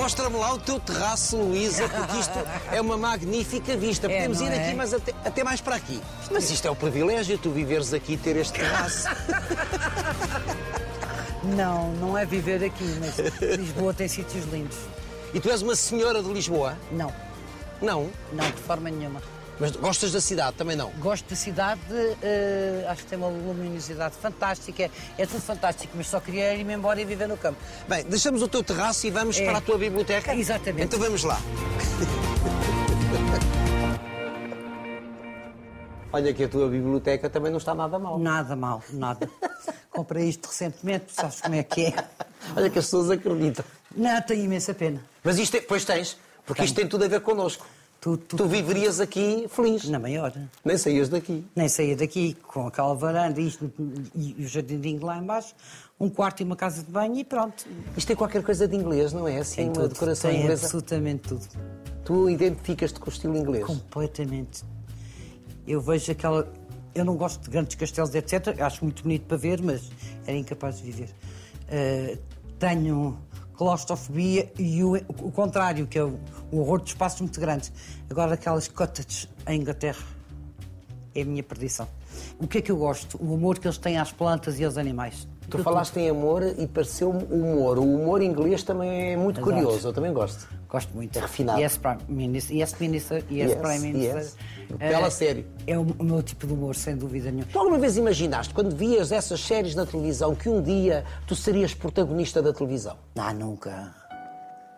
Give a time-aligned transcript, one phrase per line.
[0.00, 2.32] Mostra-me lá o teu terraço, Luísa, porque isto
[2.72, 4.06] é uma magnífica vista.
[4.06, 4.64] É, Podemos ir é?
[4.64, 6.00] aqui, mas até, até mais para aqui.
[6.30, 9.06] Mas isto é o privilégio, tu viveres aqui e ter este terraço.
[11.42, 13.16] Não, não é viver aqui, mas
[13.58, 14.76] Lisboa tem sítios lindos.
[15.32, 16.76] E tu és uma senhora de Lisboa?
[16.92, 17.12] Não,
[17.80, 18.10] Não.
[18.32, 19.22] não, de forma nenhuma.
[19.60, 20.56] Mas gostas da cidade?
[20.56, 20.90] Também não.
[20.92, 21.80] Gosto da cidade,
[22.22, 26.72] eh, acho que tem uma luminosidade fantástica, é, é tudo fantástico, mas só queria ir-me
[26.72, 27.58] embora e viver no campo.
[27.86, 29.44] Bem, deixamos o teu terraço e vamos É.
[29.44, 30.34] para a tua biblioteca?
[30.34, 30.84] Exatamente.
[30.84, 31.38] Então vamos lá.
[36.12, 38.18] Olha que a tua biblioteca também não está nada mal.
[38.18, 39.28] Nada mal, nada.
[39.90, 41.94] Comprei isto recentemente, sabes como é que é?
[42.56, 43.64] Olha que as pessoas acreditam.
[43.94, 45.04] Não, tenho imensa pena.
[45.22, 46.16] Mas isto, é, pois tens,
[46.46, 46.66] porque Tenho.
[46.66, 47.66] isto tem tudo a ver connosco.
[48.00, 49.86] Tu, tu, Tu viverias aqui feliz.
[49.88, 50.32] Na maior.
[50.64, 51.44] Nem saías daqui.
[51.54, 53.52] Nem saía daqui com aquela varanda e,
[54.14, 55.54] e o jardinzinho lá embaixo,
[55.98, 57.66] um quarto e uma casa de banho e pronto.
[57.94, 59.38] Isto tem qualquer coisa de inglês, não é?
[59.40, 60.64] Assim, uma tudo, decoração tem inglesa.
[60.64, 61.46] absolutamente tudo.
[62.02, 63.66] Tu identificas-te com o estilo inglês.
[63.66, 64.64] Completamente.
[65.66, 66.50] Eu vejo aquela.
[66.94, 68.58] Eu não gosto de grandes castelos, etc.
[68.60, 69.90] Acho muito bonito para ver, mas
[70.26, 71.10] era incapaz de viver.
[71.68, 72.18] Uh,
[72.58, 73.18] tenho
[73.60, 76.18] claustrofobia e o, o contrário, que é o,
[76.50, 77.70] o horror de espaços muito grandes.
[78.08, 80.02] Agora, aquelas cottages em Inglaterra
[81.14, 81.86] é a minha perdição.
[82.38, 83.22] O que é que eu gosto?
[83.22, 85.28] O amor que eles têm às plantas e aos animais.
[85.50, 87.78] Tu Eu- falaste em amor e pareceu-me o humor.
[87.78, 89.52] O humor inglês também é muito Exato.
[89.52, 90.48] curioso, eu também gosto.
[90.68, 91.18] Gosto muito.
[91.18, 91.60] É refinado.
[91.60, 92.56] Yes, Prime Minister.
[92.56, 93.24] Yes, Minister.
[93.30, 94.16] Yes, Yes, Prime Minister.
[94.16, 94.36] yes.
[94.78, 95.46] Bela Eh, série.
[95.66, 97.48] É o, o meu tipo de humor, sem dúvida nenhuma.
[97.52, 101.74] Tu alguma vez imaginaste, quando vias essas séries na televisão, que um dia tu serias
[101.74, 102.96] protagonista da televisão?
[103.16, 103.92] Ah, nunca.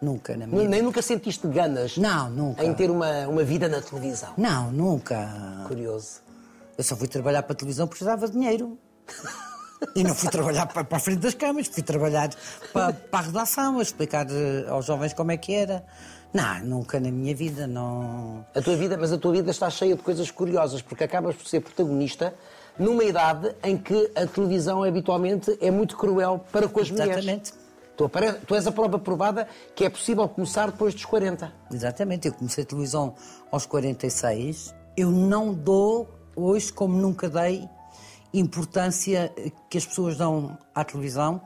[0.00, 2.64] Nunca na minha Nem nunca sentiste ganas Não, nunca.
[2.64, 4.30] em ter uma, uma vida na televisão?
[4.36, 5.28] Não, nunca.
[5.68, 6.22] Curioso.
[6.76, 8.78] Eu só fui trabalhar para a televisão porque precisava de dinheiro.
[9.94, 12.30] E não fui trabalhar para, para a frente das câmaras, fui trabalhar
[12.72, 15.84] para, para a redação, a explicar eh, aos jovens como é que era.
[16.32, 18.44] Não, nunca na minha vida, não.
[18.54, 21.46] A tua vida, mas a tua vida está cheia de coisas curiosas, porque acabas por
[21.46, 22.34] ser protagonista
[22.78, 27.16] numa idade em que a televisão habitualmente é muito cruel para com as mulheres.
[27.18, 27.52] Exatamente.
[27.94, 29.46] Tu, apare- tu és a prova provada
[29.76, 31.52] que é possível começar depois dos 40.
[31.70, 33.14] Exatamente, eu comecei a televisão
[33.50, 34.74] aos 46.
[34.96, 37.68] Eu não dou, hoje, como nunca dei,
[38.32, 39.32] importância
[39.68, 41.40] que as pessoas dão à televisão,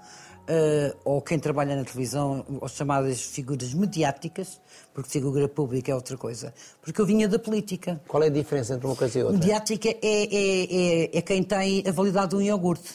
[0.48, 4.60] eh, ou quem trabalha na televisão, as chamadas figuras mediáticas,
[4.94, 6.54] porque figura pública é outra coisa.
[6.80, 8.00] Porque eu vinha da política.
[8.06, 9.38] Qual é a diferença entre uma coisa e outra?
[9.38, 12.94] Mediática é, é, é, é quem tem a validade de um iogurte.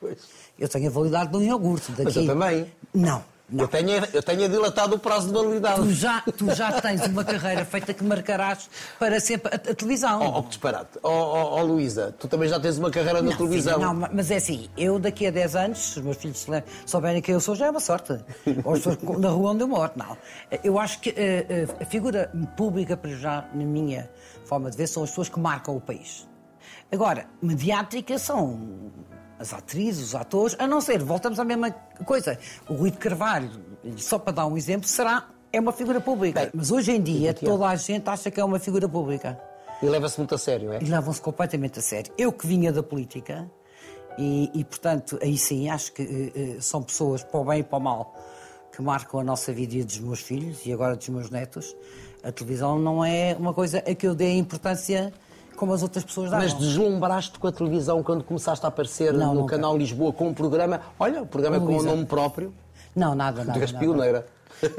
[0.00, 0.28] Pois.
[0.56, 1.90] Eu tenho a validade de um iogurte.
[1.90, 2.04] Daqui...
[2.04, 2.72] Mas eu também.
[2.94, 3.24] Não.
[3.56, 5.80] Eu tenho, eu tenho dilatado o prazo de validade.
[5.80, 10.20] Tu já, tu já tens uma carreira feita que marcarás para sempre a, a televisão.
[10.20, 10.98] Oh, oh, que disparate.
[11.02, 13.78] Oh, oh, oh, Luísa, tu também já tens uma carreira na Não, televisão.
[13.78, 16.46] não, mas é assim, eu daqui a 10 anos, se os meus filhos
[16.84, 18.18] souberem quem eu sou, já é uma sorte.
[18.64, 20.16] Ou pessoas na rua onde eu moro, não.
[20.62, 24.10] Eu acho que eh, eh, a figura pública, para já, na minha
[24.44, 26.28] forma de ver, são as pessoas que marcam o país.
[26.92, 28.90] Agora, mediática são
[29.38, 31.70] as atrizes, os atores, a não ser, voltamos à mesma
[32.04, 32.38] coisa.
[32.68, 33.50] O Rui de Carvalho,
[33.96, 36.40] só para dar um exemplo, será, é uma figura pública.
[36.40, 39.40] Bem, mas hoje em dia, toda a gente acha que é uma figura pública
[39.82, 40.78] E leva-se muito a sério, é?
[40.82, 42.12] e levam-se completamente a sério.
[42.18, 43.50] Eu que vinha da política,
[44.18, 46.02] e, e, portanto, aí sim, acho que
[46.34, 48.14] eh, são pessoas para o bem e para o mal
[48.74, 51.74] que marcam a nossa vida e dos meus filhos e agora dos meus netos.
[52.22, 55.12] A televisão não é uma coisa a que eu dê importância
[55.58, 56.46] como as outras pessoas davam.
[56.46, 59.56] Mas deslumbraste com a televisão quando começaste a aparecer Não, no nunca.
[59.56, 60.80] canal Lisboa com um programa.
[60.98, 62.54] Olha, um programa com o nome próprio.
[62.94, 63.58] Não, nada, nada.
[63.58, 64.26] Tu és pioneira.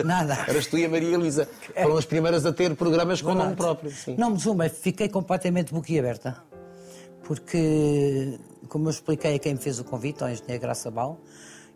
[0.03, 0.33] Nada.
[0.47, 1.47] Eras tu e a Maria Elisa.
[1.75, 3.57] Foram as primeiras a ter programas com nome Verdade.
[3.57, 3.91] próprio.
[3.91, 4.15] Sim.
[4.17, 6.37] Não me deslumbra, fiquei completamente boquiaberta.
[7.23, 11.19] Porque, como eu expliquei a quem me fez o convite, ao engenheiro Graça Bal,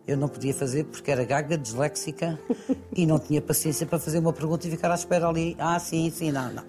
[0.06, 2.38] eu não podia fazer porque era gaga, disléxica
[2.94, 5.56] e não tinha paciência para fazer uma pergunta e ficar à espera ali.
[5.58, 6.64] Ah, sim, sim, não, não.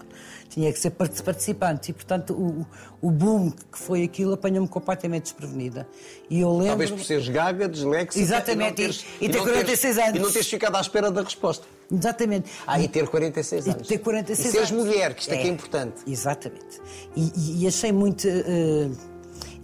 [0.47, 2.66] Tinha que ser parti- participante e, portanto, o,
[3.07, 5.85] o boom que foi aquilo apanhou-me completamente desprevenida.
[6.29, 6.68] E eu lembro.
[6.68, 9.98] Talvez por seres gaga, disléxica Exatamente, e, não teres, e- e ter não teres- 46
[9.98, 10.15] anos.
[10.15, 11.65] E não teres ficado à espera da resposta.
[11.92, 12.50] Exatamente.
[12.65, 13.88] Ah, e ter 46 E anos.
[13.88, 14.86] ter 46 e seres anos.
[14.86, 15.95] mulher, que isto é, que é importante.
[16.07, 16.80] Exatamente.
[17.15, 18.25] E, e- e achei muito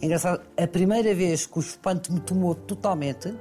[0.01, 0.41] eh, engraçado.
[0.57, 3.33] A primeira vez que o espanto me tomou totalmente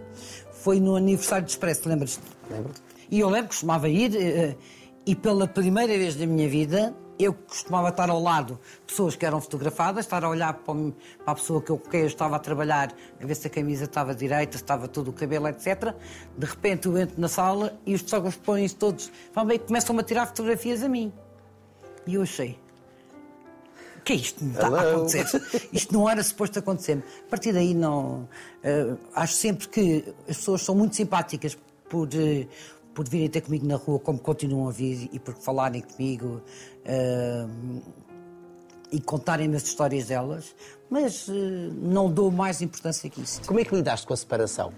[0.52, 2.22] foi no aniversário do Expresso, lembras-te?
[2.50, 2.72] Lembro.
[3.10, 4.56] E eu lembro que costumava ir eh,
[5.06, 9.26] e pela primeira vez na minha vida eu costumava estar ao lado de pessoas que
[9.26, 10.74] eram fotografadas, estar a olhar para,
[11.26, 13.84] a pessoa que eu, com quem eu estava a trabalhar, a ver se a camisa
[13.84, 15.94] estava direita, se estava todo o cabelo, etc.
[16.36, 20.04] De repente eu entro na sala e os fotógrafos põem-se todos, vão bem, começam-me a
[20.04, 21.12] tirar fotografias a mim.
[22.06, 22.58] E eu achei,
[24.00, 24.96] o que é isto me está a Hello.
[24.96, 25.68] acontecer?
[25.72, 27.04] Isto não era suposto acontecer.
[27.26, 28.28] A partir daí, não.
[28.64, 31.56] eh, acho sempre que as pessoas são muito simpáticas
[31.88, 32.46] por, eh,
[32.94, 36.40] por virem ter comigo na rua, como continuam a vir, e por falarem comigo
[36.86, 37.82] uh,
[38.90, 40.54] e contarem-me as histórias delas,
[40.88, 43.42] mas uh, não dou mais importância que isso.
[43.46, 44.72] Como é que lidaste com a separação?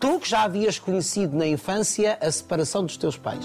[0.00, 3.44] Tu que já havias conhecido na infância a separação dos teus pais.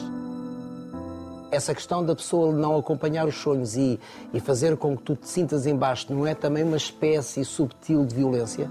[1.49, 3.99] Essa questão da pessoa não acompanhar os sonhos e,
[4.33, 8.15] e fazer com que tu te sintas embaixo não é também uma espécie subtil de
[8.15, 8.69] violência?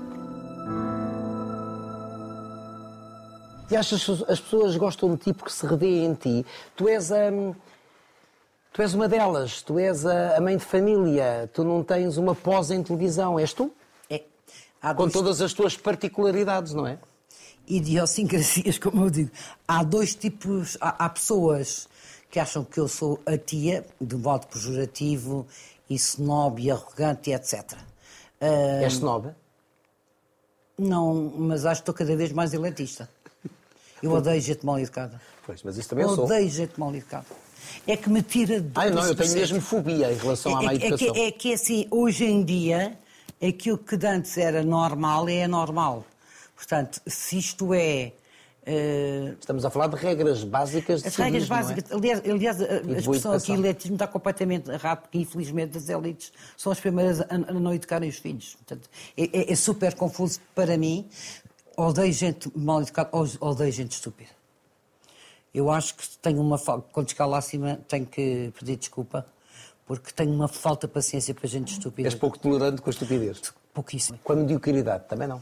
[3.70, 6.46] E achas que as pessoas gostam de ti porque se revêem em ti?
[6.76, 7.30] Tu és a.
[8.72, 12.70] Tu és uma delas, tu és a, mãe de família, tu não tens uma pós
[12.70, 13.72] em televisão, és tu?
[14.10, 14.22] É.
[14.82, 15.12] Com dois...
[15.12, 16.98] todas as tuas particularidades, não é?
[17.66, 19.30] Idiosincrasias, como eu digo.
[19.66, 20.76] Há dois tipos.
[20.80, 21.88] Há, há pessoas
[22.36, 25.46] que acham que eu sou a tia, de modo pejorativo
[25.88, 27.72] e snob e arrogante, etc.
[28.38, 28.84] Uh...
[28.84, 29.30] És snob?
[30.76, 33.08] Não, mas acho que estou cada vez mais elitista.
[34.02, 35.18] Eu odeio gente mal educada.
[35.46, 36.26] Pois, mas isso também eu sou.
[36.26, 37.24] Odeio gente mal educada.
[37.86, 38.70] É que me tira de.
[38.74, 41.08] Ah, não, eu tenho mesmo fobia em relação à má educação.
[41.08, 42.98] É que, é que assim, hoje em dia,
[43.42, 46.04] aquilo que antes era normal é normal.
[46.54, 48.12] Portanto, se isto é.
[48.66, 49.36] Uh...
[49.38, 51.46] Estamos a falar de regras básicas de As regras é?
[51.46, 51.90] básicas.
[51.90, 51.94] É?
[51.94, 56.72] Aliás, aliás a, a expressão aqui, elitismo, está completamente errado, porque infelizmente as elites são
[56.72, 58.56] as primeiras a, a não educarem os filhos.
[58.56, 61.08] Portanto, é, é, é super confuso para mim
[61.76, 63.10] odeio gente mal educada,
[63.40, 64.30] odeio gente estúpida.
[65.52, 66.88] Eu acho que tenho uma falta.
[66.92, 69.26] Quando chegar lá acima, tenho que pedir desculpa,
[69.86, 72.08] porque tenho uma falta de paciência para gente estúpida.
[72.08, 73.54] És pouco tolerante com a estupidez?
[73.72, 74.18] Pouquíssimo.
[74.24, 75.40] Com a mediocridade, também não.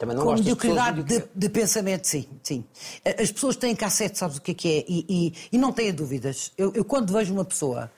[0.00, 2.64] Também não com mediocridade de, de, pensamento, sim, sim.
[3.04, 4.84] As pessoas têm cassete, sabes o que é que é?
[4.88, 6.52] E, e, e não têm dúvidas.
[6.56, 7.92] Eu, eu, quando vejo uma pessoa,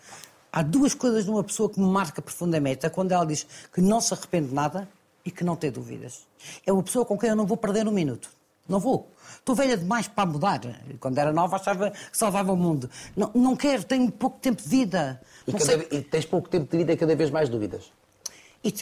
[0.53, 2.85] há duas coisas numa pessoa que me marca profundamente.
[2.85, 4.89] É quando ela diz que não se arrepende de nada
[5.25, 6.27] e que não tem dúvidas.
[6.67, 8.31] É uma pessoa com quem eu não vou perder um minuto.
[8.69, 9.09] Não vou.
[9.37, 10.61] Estou velha demais para mudar.
[10.99, 12.91] Quando era nova achava que salvava o mundo.
[13.17, 15.21] Não, não quero, tenho pouco tempo de vida.
[15.47, 17.93] E, cada, e tens pouco tempo de vida e cada vez mais dúvidas.
[18.65, 18.73] E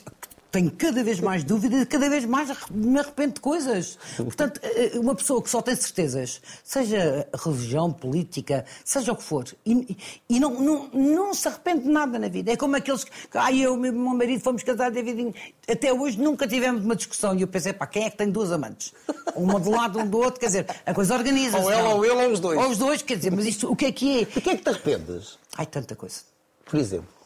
[0.51, 3.99] tenho cada vez mais dúvidas e cada vez mais me arrependo de coisas.
[4.17, 9.45] Portanto, eh, uma pessoa que só tem certezas, seja religião, política, seja o que for,
[9.65, 9.97] e,
[10.29, 12.53] e não, não, não, se arrepende de nada na vida.
[12.53, 15.33] É como aqueles que, ah, eu e o meu marido fomos casados vida
[15.69, 17.35] até hoje nunca tivemos uma discussão.
[17.37, 18.93] E eu pensei, pá, quem é que tem duas amantes?
[19.35, 21.63] Uma de um lado, um do outro, quer dizer, a coisa organiza-se.
[21.63, 22.59] Ou ela, ou ele, ou os dois.
[22.59, 24.25] Ou os dois, quer dizer, mas isto, o que é que é?
[24.25, 25.39] De que é que te arrependes?
[25.57, 26.21] Ai, tanta coisa.
[26.65, 27.20] Por exemplo?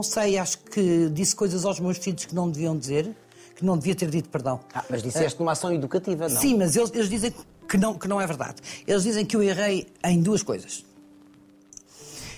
[0.00, 3.14] Não sei, acho que disse coisas aos meus filhos que não deviam dizer,
[3.54, 4.58] que não devia ter dito perdão.
[4.72, 6.40] Ah, mas disseste uh, numa ação educativa, não?
[6.40, 7.34] Sim, mas eles, eles dizem
[7.68, 8.62] que não, que não é verdade.
[8.86, 10.86] Eles dizem que eu errei em duas coisas.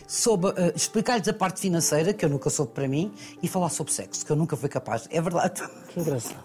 [0.08, 3.92] Soube uh, explicar-lhes a parte financeira, que eu nunca soube para mim, e falar sobre
[3.92, 5.06] sexo, que eu nunca fui capaz.
[5.08, 5.62] É verdade.
[5.90, 6.42] Que engraçado.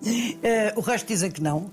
[0.00, 1.70] Uh, o resto dizem que não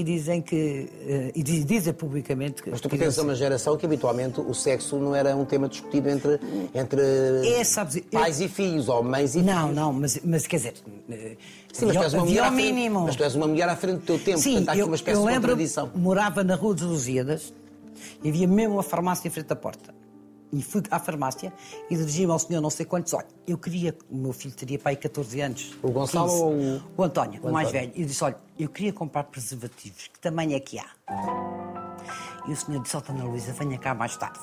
[0.00, 3.86] e dizem que uh, e dizem publicamente que mas tu pertences a uma geração que
[3.86, 6.40] habitualmente o sexo não era um tema discutido entre
[6.74, 7.00] entre
[7.46, 8.46] é, sabes, pais eu...
[8.46, 9.76] e filhos ou mães e não, filhos.
[9.76, 10.74] não mas mas quer dizer
[11.72, 13.00] Sim, mas tu és uma mulher mínimo.
[13.00, 14.96] mas tu és uma mulher à frente do teu tempo Sim, portanto há aqui uma
[14.96, 15.90] espécie eu de lembro, contradição.
[15.94, 17.52] morava na Rua dos Lusíadas
[18.22, 20.01] e havia mesmo uma farmácia em frente à porta
[20.52, 21.52] e fui à farmácia
[21.88, 23.12] e dirigi-me ao senhor não sei quantos.
[23.14, 25.76] Olha, eu queria, o meu filho teria pai 14 anos.
[25.82, 26.82] O Gonçalo 15, ou o...
[26.98, 27.90] o António, o, o mais velho.
[27.94, 30.86] E disse: Olha, eu queria comprar preservativos, que tamanho é que há?
[32.46, 34.40] E o senhor disse: Ó, oh, Dona Luísa, venha cá mais tarde.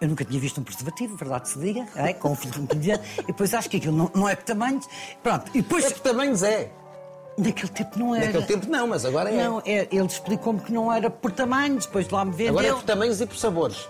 [0.00, 2.12] Eu nunca tinha visto um preservativo, verdade se diga, é?
[2.12, 4.86] com um filho de um E depois acho que aquilo não, não é por tamanhos.
[5.22, 5.84] Pronto, e depois.
[5.84, 6.70] É por tamanhos, é.
[7.36, 8.26] Naquele tempo não era.
[8.26, 9.44] Naquele tempo não, mas agora é.
[9.44, 12.50] Não, é, ele explicou-me que não era por tamanhos, depois lá me vendeu.
[12.50, 13.88] Agora é por tamanhos e por sabores.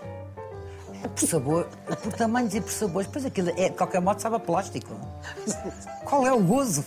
[1.15, 1.69] Por sabor,
[2.03, 3.09] por tamanhos e por sabores.
[3.13, 4.95] Pois aquilo, é, de qualquer modo, sabe a plástico.
[6.05, 6.85] Qual é o gozo?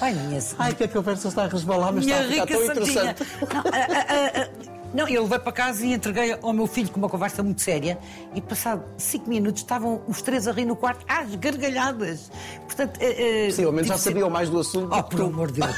[0.00, 2.64] Ai, minha Ai, que a conversa está a resvalar, mas minha está a ficar tão
[2.64, 3.22] interessante.
[3.40, 6.98] Não, a, a, a, não, eu levei para casa e entreguei ao meu filho com
[6.98, 7.98] uma conversa muito séria
[8.34, 12.30] e passado cinco minutos estavam os três a rir no quarto às gargalhadas.
[12.66, 14.94] Portanto, uh, Possivelmente já sabiam mais do assunto.
[14.94, 15.76] Oh, por amor de Deus,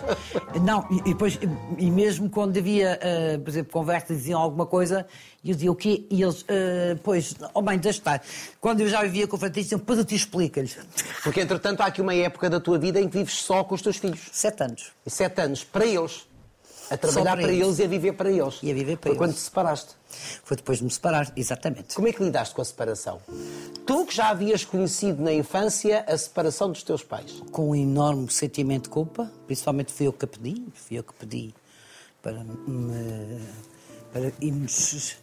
[0.62, 1.38] não, e, e, depois,
[1.78, 5.06] e mesmo quando havia, uh, por exemplo, conversa, diziam alguma coisa
[5.44, 6.06] e eu dizia o quê?
[6.10, 8.22] E eles, uh, pois, oh mãe, deixa estar.
[8.60, 10.78] Quando eu já vivia com o Francisco, diziam, depois eu te explico-lhes.
[11.22, 13.82] Porque, entretanto, há aqui uma época da tua vida em que vives só com os
[13.82, 14.20] teus filhos.
[14.32, 14.92] Sete anos.
[15.04, 16.26] E sete anos, para eles.
[16.90, 17.66] A trabalhar para, para eles.
[17.66, 17.78] eles.
[17.78, 18.58] e a viver para eles.
[18.62, 19.18] E a viver para Foi eles.
[19.18, 19.94] quando te separaste.
[20.44, 21.94] Foi depois de me separar, exatamente.
[21.94, 23.20] Como é que lidaste com a separação?
[23.84, 27.42] Tu que já havias conhecido na infância a separação dos teus pais.
[27.50, 31.14] Com um enorme sentimento de culpa, principalmente fui eu que a pedi, fui eu que
[31.14, 31.54] pedi
[32.22, 33.40] para, me,
[34.12, 35.16] para irmos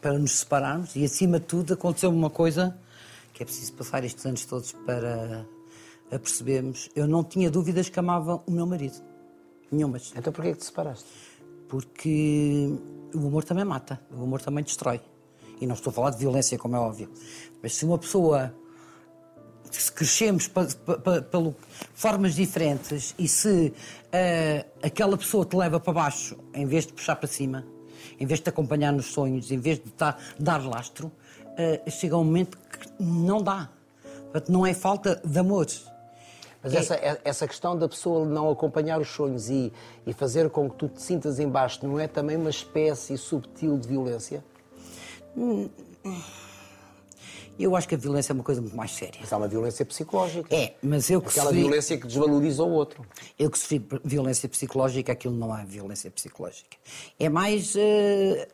[0.00, 2.76] para nos separarmos e acima de tudo aconteceu uma coisa
[3.34, 5.46] que é preciso passar estes anos todos para
[6.10, 6.88] percebermos.
[6.94, 9.09] Eu não tinha dúvidas que amava o meu marido.
[9.70, 10.12] Nenhumas.
[10.16, 11.04] Então porquê que te separaste?
[11.68, 12.68] Porque
[13.14, 15.00] o humor também mata, o humor também destrói.
[15.60, 17.10] E não estou a falar de violência, como é óbvio.
[17.62, 18.54] Mas se uma pessoa.
[19.70, 20.66] Se crescemos pa,
[21.30, 21.54] pelo
[21.94, 27.14] formas diferentes e se uh, aquela pessoa te leva para baixo em vez de puxar
[27.14, 27.64] para cima,
[28.18, 32.16] em vez de te acompanhar nos sonhos, em vez de tá, dar lastro, uh, chega
[32.16, 33.70] um momento que não dá.
[34.32, 35.66] Portanto, não é falta de amor.
[36.62, 36.78] Mas é...
[36.78, 39.72] essa, essa questão da pessoa não acompanhar os sonhos e,
[40.06, 43.88] e fazer com que tu te sintas embaixo não é também uma espécie subtil de
[43.88, 44.44] violência?
[45.36, 45.68] Hum.
[47.62, 49.20] Eu acho que a violência é uma coisa muito mais séria.
[49.20, 50.54] Mas há uma violência psicológica.
[50.54, 51.60] É, mas eu que Aquela sofri...
[51.60, 53.04] violência que desvaloriza o outro.
[53.38, 56.76] Eu que sofri violência psicológica, aquilo não é violência psicológica.
[57.18, 57.78] É mais uh,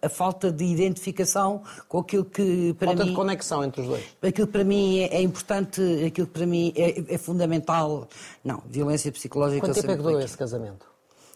[0.03, 3.11] a falta de identificação com aquilo que para falta mim...
[3.11, 4.05] de conexão entre os dois.
[4.21, 8.09] Aquilo que para mim é, é importante, aquilo que para mim é, é, fundamental.
[8.45, 9.61] Não, violência psicológica...
[9.61, 10.87] Quanto tempo é que durou esse casamento?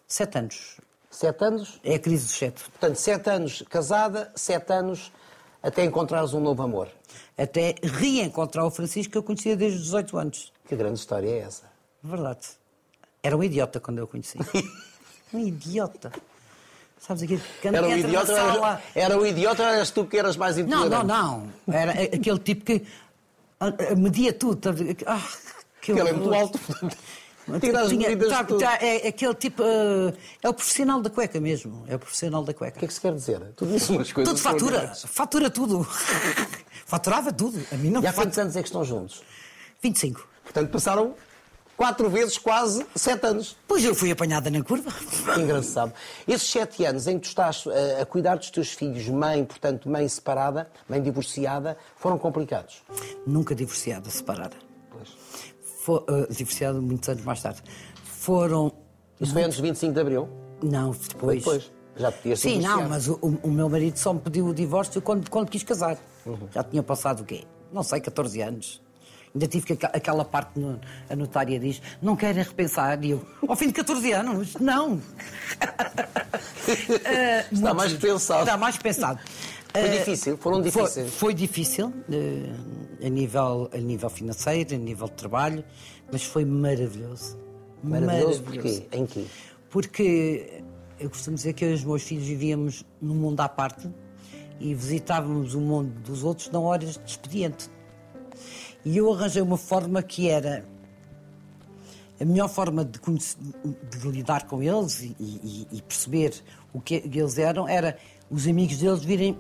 [0.06, 0.76] Sete anos.
[1.10, 1.80] Sete anos?
[1.84, 2.62] É a crise dos sete.
[2.64, 5.12] Portanto, sete anos casada, sete anos
[5.62, 6.88] até encontrares um novo amor.
[7.37, 10.52] Até reencontrar o Francisco que eu conhecia desde os 18 anos.
[10.69, 11.64] Que grande história é essa?
[12.02, 12.47] Verdade.
[13.23, 14.38] Era um idiota quando eu o conheci.
[15.33, 16.12] um idiota.
[16.99, 20.37] Sabes aquilo que era um idiota, era, era um idiota ou eras tu que eras
[20.37, 21.07] mais intolerante?
[21.07, 21.75] Não, não, não.
[21.75, 22.87] Era aquele tipo que
[23.97, 24.71] media tudo.
[25.07, 25.26] Ah,
[25.81, 26.61] que ele é muito alto.
[27.50, 29.62] Medidas tá, tá, é aquele tipo.
[29.62, 31.85] Uh, é o profissional da cueca mesmo.
[31.88, 32.76] É o profissional da cueca.
[32.76, 33.40] O que é que se quer dizer?
[33.57, 34.33] Tu disse umas coisas.
[34.33, 34.92] Tudo fatura.
[34.95, 35.87] Fatura tudo.
[36.87, 37.61] Faturava tudo.
[37.73, 39.23] A mim não E há quantos anos é que estão juntos?
[39.83, 40.26] 25.
[40.45, 41.14] Portanto, passaram
[41.76, 43.57] quatro vezes quase sete anos.
[43.66, 44.90] Pois eu fui apanhada na curva.
[45.35, 45.92] Que engraçado.
[46.26, 49.88] Esses sete anos em que tu estás eh, a cuidar dos teus filhos, mãe, portanto,
[49.88, 52.83] mãe separada, mãe divorciada, foram complicados?
[53.26, 54.69] Nunca divorciada, separada
[55.84, 57.62] for, uh, divorciado muitos anos mais tarde.
[58.04, 58.72] Foram.
[59.20, 60.28] Isso foi antes de 25 de Abril?
[60.62, 61.38] Não, depois.
[61.38, 61.72] depois.
[61.96, 65.28] Já podias Sim, não, mas o, o, meu marido só me pediu o divórcio quando,
[65.28, 65.99] quando quis casar.
[66.25, 66.49] Uhum.
[66.52, 67.44] Já tinha passado o quê?
[67.72, 68.82] Não sei, 14 anos.
[69.34, 73.02] Ainda tive que aquela parte, no, a notária diz, não querem repensar.
[73.04, 74.94] E eu, ao fim de 14 anos, não.
[74.94, 75.00] uh,
[77.52, 78.40] está mais pensado.
[78.40, 79.20] Está mais pensado.
[79.72, 80.36] Foi difícil?
[80.36, 81.10] Foram difíceis?
[81.10, 81.86] Foi, foi difícil.
[81.88, 85.64] Uh, a nível, a nível financeiro, a nível de trabalho,
[86.12, 87.38] mas foi maravilhoso.
[87.82, 88.42] Maravilhoso, maravilhoso.
[88.42, 88.86] porquê?
[88.92, 89.24] Em quê?
[89.70, 90.62] Porque
[90.98, 93.88] eu costumo dizer que eu e os meus filhos vivíamos num mundo à parte
[94.58, 97.70] e visitávamos o mundo dos outros na horas de expediente.
[98.84, 100.64] E eu arranjei uma forma que era
[102.20, 103.38] a melhor forma de, conhecer,
[103.90, 106.34] de lidar com eles e, e, e, perceber
[106.72, 107.96] o que eles eram era
[108.30, 109.38] os amigos deles virem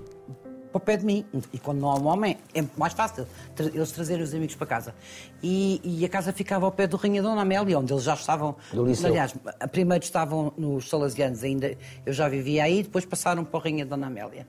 [0.70, 1.24] para o pé de mim.
[1.52, 3.26] E quando não há um homem, é muito mais fácil
[3.58, 4.94] eles trazerem os amigos para casa.
[5.42, 8.56] E, e a casa ficava ao pé do Rainha Dona Amélia, onde eles já estavam.
[8.72, 9.08] Do liceu.
[9.08, 9.34] Aliás,
[9.72, 14.06] primeiro estavam nos Salesianos, ainda eu já vivia aí, depois passaram para o Rainha Dona
[14.06, 14.46] Amélia.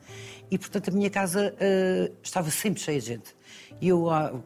[0.49, 3.35] E portanto a minha casa uh, estava sempre cheia de gente.
[3.79, 4.43] E eu, uh,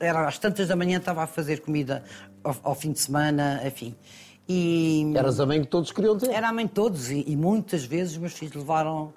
[0.00, 2.02] era às tantas da manhã, estava a fazer comida
[2.42, 3.94] ao, ao fim de semana, enfim.
[4.48, 6.30] E, Eras a mãe que todos queriam ter?
[6.30, 9.12] Era a mãe de todos, e, e muitas vezes meus filhos levaram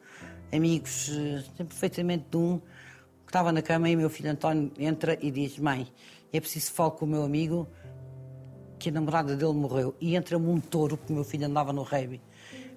[0.52, 2.60] amigos, eh, perfeitamente de um
[3.26, 5.88] que estava na cama e meu filho António entra e diz: Mãe,
[6.32, 7.68] é preciso falar com o meu amigo
[8.78, 9.96] que a namorada dele morreu.
[10.00, 12.22] E entra-me um touro, que o meu filho andava no rugby,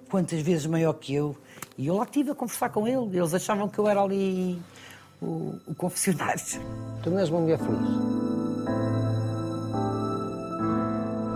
[0.09, 1.35] quantas vezes maior que eu.
[1.77, 3.17] E eu lá estive a conversar com ele.
[3.17, 4.61] Eles achavam que eu era ali
[5.21, 6.41] o, o confessionário.
[7.03, 7.79] Tu não és uma mulher feliz.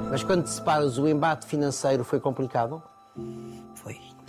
[0.10, 2.84] Mas quando te separas, o embate financeiro foi complicado?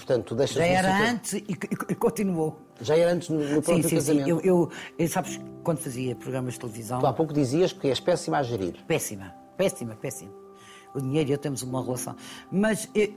[0.05, 1.47] Portanto, deixas Já era antes e,
[1.89, 2.61] e, continuou.
[2.79, 4.25] Já era antes no, no próprio sim, sim, casamento?
[4.25, 7.01] Sim, eu, eu, eu, sabes, quando fazia programas de televisão...
[7.01, 8.75] Tu há pouco dizias que és péssima a gerir.
[8.87, 10.31] Péssima, péssima, péssima.
[10.95, 12.15] O dinheiro e eu temos uma relação.
[12.53, 12.89] Mas...
[12.95, 13.11] Eu,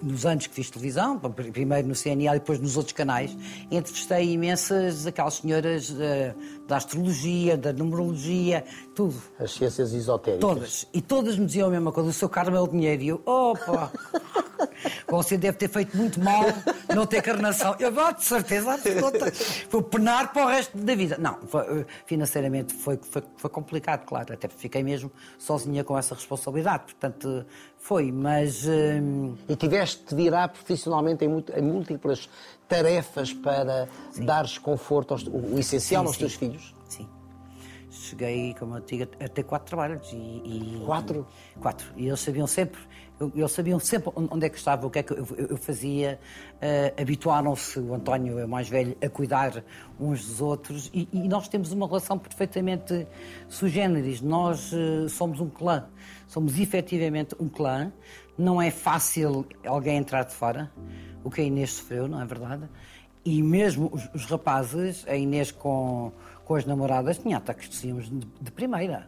[0.00, 3.36] nos anos que fiz televisão, primeiro no CNA e depois nos outros canais,
[3.68, 6.34] entrevistei imensas aquelas senhoras da, eh,
[6.68, 8.64] da astrologia, da numerologia,
[8.94, 9.20] tudo.
[9.40, 10.40] As ciências esotéricas.
[10.40, 10.88] Todas.
[10.92, 13.02] E todas me diziam a mesma coisa, o seu karma é o dinheiro.
[13.02, 13.90] E eu, opa,
[15.08, 16.44] você deve ter feito muito mal
[16.94, 17.76] não ter carnação.
[17.78, 19.32] Eu vou, de certeza absoluta.
[19.70, 21.16] Vou penar para o resto da vida.
[21.18, 24.32] Não, eh, financeiramente foi, foi, foi complicado, claro.
[24.32, 26.84] Até fiquei mesmo sozinha com essa responsabilidade.
[26.84, 27.44] Portanto,
[27.78, 28.66] foi, mas.
[28.66, 29.34] Hum...
[29.48, 32.28] E tiveste de virar profissionalmente em, em múltiplas
[32.68, 34.24] tarefas para sim.
[34.24, 36.20] dares conforto, aos, o essencial sim, aos sim.
[36.20, 36.74] teus filhos?
[36.88, 37.08] Sim.
[37.90, 40.10] cheguei, como eu digo, a ter quatro trabalhos.
[40.12, 41.26] E, e- Quatro?
[41.60, 41.92] Quatro.
[41.96, 42.80] E eles sabiam sempre,
[43.34, 46.18] eles sabiam sempre onde é que estava, o que é que eu, eu- fazia.
[46.60, 49.62] eh, Habituaram-se, o António é o mais velho, a cuidar
[50.00, 50.90] uns dos outros.
[50.94, 53.06] E, e nós temos uma relação perfeitamente
[53.48, 54.20] sui generis.
[54.20, 55.86] Nós eh, somos um clã.
[56.26, 57.92] Somos efetivamente um clã.
[58.38, 60.70] Não é fácil alguém entrar de fora,
[61.22, 62.64] o que a Inês sofreu, não é verdade?
[63.24, 66.10] E mesmo os, os rapazes, a Inês com,
[66.44, 69.06] com as namoradas, tinha ataques de ciúmes de, de primeira.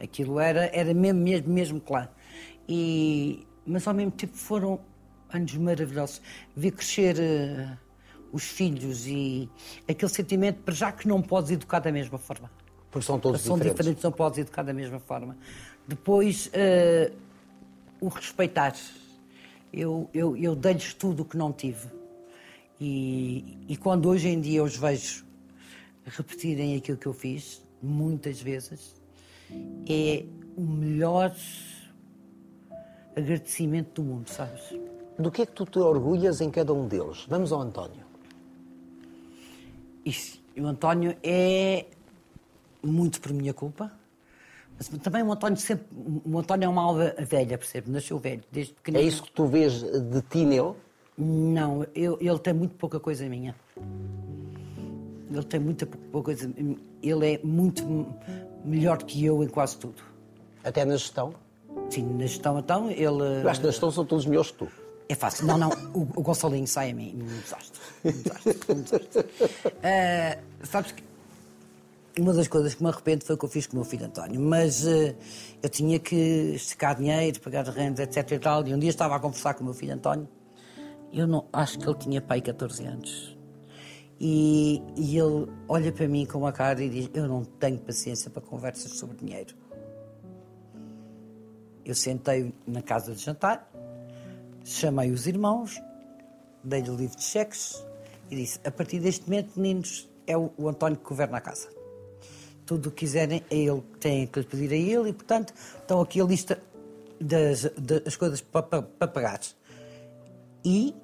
[0.00, 2.08] Aquilo era, era mesmo, mesmo, mesmo clã.
[2.68, 4.80] E, mas ao mesmo tempo foram
[5.32, 6.20] anos maravilhosos.
[6.54, 7.76] Ver crescer eh,
[8.32, 9.48] os filhos e
[9.88, 12.50] aquele sentimento, para já que não podes educar da mesma forma.
[12.90, 13.76] Porque são todos São diferentes.
[13.78, 15.36] diferentes, não podes educar da mesma forma.
[15.86, 17.12] Depois, eh,
[18.00, 18.74] o respeitar.
[19.72, 21.88] Eu, eu, eu dei-lhes tudo o que não tive.
[22.80, 25.24] E, e quando hoje em dia os vejo
[26.04, 28.95] repetirem aquilo que eu fiz, muitas vezes,
[29.88, 30.24] é
[30.56, 31.34] o melhor
[33.14, 34.62] agradecimento do mundo, sabes?
[35.18, 37.24] Do que é que tu te orgulhas em cada um deles?
[37.28, 38.04] Vamos ao António.
[40.04, 40.42] Isso.
[40.58, 41.86] O António é
[42.82, 43.90] muito por minha culpa.
[44.78, 45.86] Mas também o António sempre.
[46.24, 47.90] O António é uma alma velha, percebe?
[47.90, 49.08] Nasceu velho, desde É pequenino.
[49.08, 50.74] isso que tu vês de ti nele?
[51.16, 53.54] Não, eu- ele tem muito pouca coisa minha.
[55.38, 56.50] Ele tem muita pou- pouca coisa.
[57.02, 58.06] Ele é muito
[58.64, 60.02] melhor que eu em quase tudo.
[60.64, 61.34] Até na gestão?
[61.90, 63.42] Sim, na gestão, então, ele.
[63.42, 64.68] Eu acho que na gestão são todos melhores que tu.
[65.08, 65.46] É fácil.
[65.46, 67.16] Não, não, o, o Gonçalinho sai a mim.
[67.22, 67.80] Um desastre.
[68.04, 68.58] Um desastre.
[68.70, 69.26] Um desastre.
[69.82, 71.04] Ah, sabes que
[72.18, 74.04] uma das coisas que me arrependo foi o que eu fiz com o meu filho
[74.06, 74.40] António.
[74.40, 75.14] Mas ah,
[75.62, 76.16] eu tinha que
[76.56, 78.66] esticar dinheiro, pagar rendas, etc e tal.
[78.66, 80.28] E um dia estava a conversar com o meu filho António.
[81.12, 83.35] Eu não, acho que ele tinha pai 14 anos.
[84.18, 88.30] E, e ele olha para mim com uma cara e diz: Eu não tenho paciência
[88.30, 89.54] para conversas sobre dinheiro.
[91.84, 93.70] Eu sentei na casa de jantar,
[94.64, 95.80] chamei os irmãos,
[96.64, 97.84] dei-lhe o livro de cheques
[98.30, 101.68] e disse: A partir deste momento, meninos, é o, o António que governa a casa.
[102.64, 105.52] Tudo o que quiserem, é ele que tem que lhe pedir a ele e, portanto,
[105.78, 106.60] estão aqui a lista
[107.20, 109.40] das, das coisas para, para, para pagar.
[110.64, 110.94] E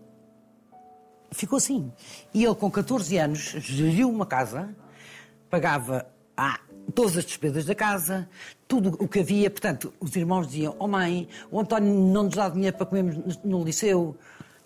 [1.33, 1.93] ficou assim.
[2.33, 4.75] E ele, com 14 anos, geriu uma casa,
[5.51, 6.59] pagava ah,
[6.95, 8.29] todas as despesas da casa,
[8.67, 9.51] tudo o que havia.
[9.51, 13.65] Portanto, os irmãos diziam: Oh mãe, o António não nos dá dinheiro para comermos no
[13.65, 14.17] liceu.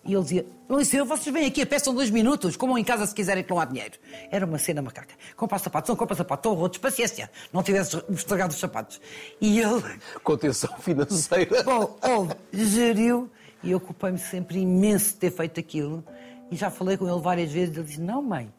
[0.03, 3.13] E ele dizia: No liceu, vocês vêm aqui são dois minutos, comam em casa se
[3.13, 3.97] quiserem que não há dinheiro.
[4.31, 5.13] Era uma cena macaca.
[5.35, 9.01] Comprar sapatos, não compra sapatos, estão rotos, paciência, não tivesse estragado os sapatos.
[9.41, 9.83] E ele.
[10.23, 11.63] Contenção financeira.
[11.63, 13.29] Bom, houve, geriu
[13.63, 16.03] e eu ocupei-me sempre imenso de ter feito aquilo.
[16.51, 17.75] E já falei com ele várias vezes.
[17.75, 18.51] Ele disse: Não, mãe,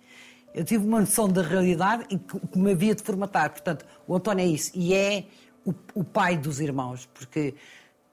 [0.55, 3.51] eu tive uma noção da realidade e que, me havia de formatar.
[3.51, 4.70] Portanto, o António é isso.
[4.74, 5.24] E é
[5.64, 7.55] o, o pai dos irmãos, porque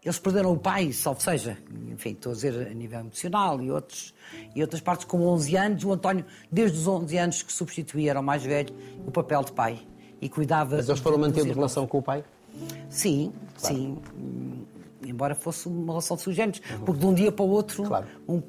[0.03, 1.57] eles perderam o pai, salvo seja,
[1.91, 4.13] enfim, estou a dizer a nível emocional e, outros,
[4.55, 5.83] e outras partes, com 11 anos.
[5.83, 8.73] O António, desde os 11 anos que substituía, era o mais velho,
[9.07, 9.79] o papel de pai.
[10.21, 10.77] E cuidava.
[10.77, 12.23] Mas eles foram mantendo relação com o pai?
[12.89, 13.97] Sim, sim.
[15.05, 18.05] Embora fosse uma relação sui generis, porque de um dia para o outro Claro.
[18.27, 18.41] um-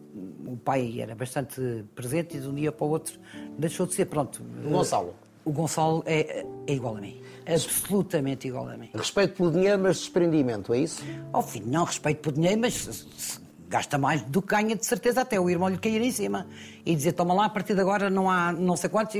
[0.47, 3.19] o pai era bastante presente e de um dia para o outro
[3.59, 4.07] deixou de ser.
[4.07, 4.43] Pronto.
[4.65, 5.15] O Gonçalo?
[5.45, 7.21] O Gonçalo é, é igual a mim.
[7.47, 8.91] Absolutamente igual a mim.
[8.95, 11.03] Respeito pelo dinheiro, mas desprendimento, é isso?
[11.33, 13.39] Ao fim, não respeito por dinheiro, mas
[13.69, 16.47] gasta mais do que ganha, de certeza, até o irmão lhe cair em cima
[16.85, 19.15] e dizer: toma lá, a partir de agora não há não sei quantos,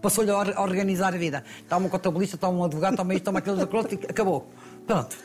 [0.00, 1.42] passou-lhe a or- a organizar a vida.
[1.68, 4.46] Toma um contabilista, toma um advogado, toma isto, toma aquilo, e acabou.
[4.86, 5.16] Pronto.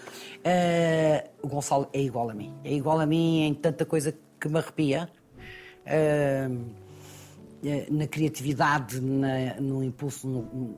[0.44, 2.54] Eh, o Gonçalo é igual a mim.
[2.64, 5.10] É igual a mim em tanta coisa que me arrepia.
[5.86, 6.50] Eh,
[7.92, 10.78] na criatividade, na- no impulso, no,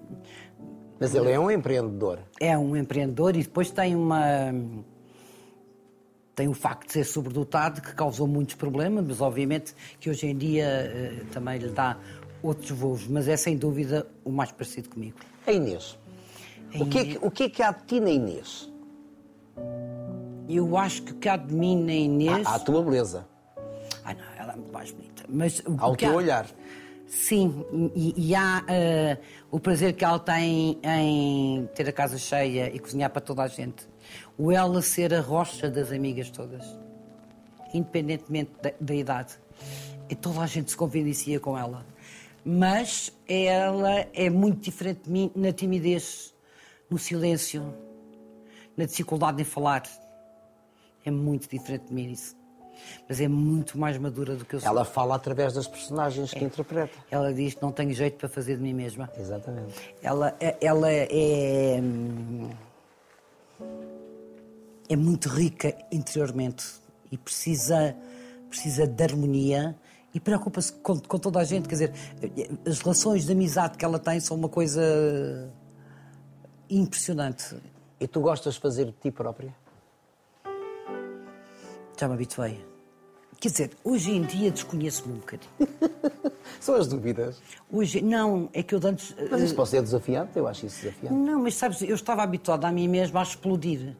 [0.99, 2.19] Mas ele é um empreendedor.
[2.39, 4.51] é um empreendedor e depois tem uma.
[6.33, 10.35] Tem o facto de ser sobredotado, que causou muitos problemas, mas obviamente que hoje em
[10.35, 11.97] dia também lhe dá
[12.41, 13.05] outros voos.
[13.07, 15.17] Mas é sem dúvida o mais parecido comigo.
[15.45, 15.99] A Inês.
[16.79, 18.70] O que, é que, o que é que há de ti na Inês?
[20.49, 22.45] Eu acho que há de mim na Inês.
[22.45, 23.27] Há a tua beleza.
[24.03, 25.23] Ai não, ela é muito mais bonita.
[25.29, 26.45] Mas Há o teu olhar.
[27.07, 29.17] Sim, e, e há eh,
[29.51, 33.47] o prazer que ela tem em ter a casa cheia e cozinhar para toda a
[33.49, 33.85] gente.
[34.37, 36.65] O ela ser a rocha das amigas todas,
[37.73, 39.33] independentemente da, da idade.
[40.09, 41.85] E toda a gente se convivencia com ela.
[42.45, 46.33] Mas ela é muito diferente de mim na timidez,
[46.89, 47.73] no silêncio,
[48.81, 49.83] na dificuldade em falar.
[51.05, 52.35] É muito diferente de mim isso.
[53.07, 54.67] Mas é muito mais madura do que eu sou.
[54.69, 56.91] Ela fala através das personagens que interpreta.
[57.11, 59.09] Ela diz que não tenho jeito para fazer de mim mesma.
[59.17, 59.73] Exatamente.
[60.01, 61.79] Ela, é- ela é.
[61.81, 62.49] hum,
[64.89, 66.65] É muito rica interiormente
[67.11, 67.95] e precisa,
[68.49, 69.73] precisa de harmonia
[70.13, 71.67] e preocupa-se com, com toda a gente.
[71.69, 71.93] Quer dizer,
[72.67, 75.49] as relações de amizade que ela tem são uma coisa
[76.69, 77.55] impressionante.
[78.01, 79.55] E tu gostas de fazer de ti própria?
[81.95, 82.65] Já me habituei.
[83.39, 85.51] Quer dizer, hoje em dia desconheço-me um bocadinho.
[86.59, 87.39] São as dúvidas.
[87.71, 89.15] Hoje, não, é que eu antes.
[89.29, 91.15] Mas isso pode ser desafiante, eu acho isso desafiante.
[91.15, 93.95] Não, mas sabes, eu estava habituada a mim mesma a explodir.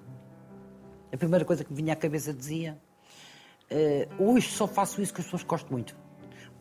[1.14, 2.76] A primeira coisa que me vinha à cabeça dizia:
[3.70, 5.96] "Eh, hoje só faço isso que as pessoas gostam muito.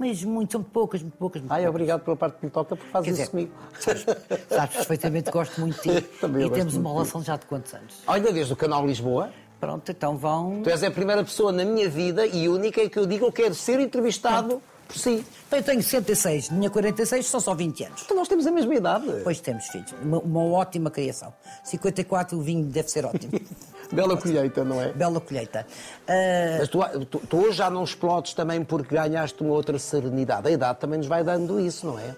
[0.00, 1.42] Mas muito, são poucas, muito poucas.
[1.42, 1.70] Muito Ai, poucas.
[1.74, 3.52] obrigado pela parte que me toca, porque fazes isso comigo.
[3.78, 4.06] Sabes,
[4.48, 6.08] sabes perfeitamente gosto muito de ti.
[6.18, 7.96] Também e temos uma relação já de quantos anos?
[8.06, 10.62] Olha, desde o canal Lisboa, Pronto, então vão.
[10.62, 13.32] tu és a primeira pessoa na minha vida e única em que eu digo eu
[13.32, 15.22] quero ser entrevistado por si.
[15.50, 18.02] Bem, Eu tenho 66, minha 46, são só 20 anos.
[18.02, 19.06] Então nós temos a mesma idade.
[19.06, 19.92] Depois temos filhos.
[20.02, 21.30] Uma, uma ótima criação.
[21.62, 23.32] 54, o vinho deve ser ótimo.
[23.92, 24.92] Bela colheita, não é?
[24.92, 25.66] Bela colheita.
[26.07, 30.48] Ah, Mas tu, tu, tu hoje já não explodes também porque ganhaste uma outra serenidade.
[30.48, 32.14] A idade também nos vai dando isso, não é?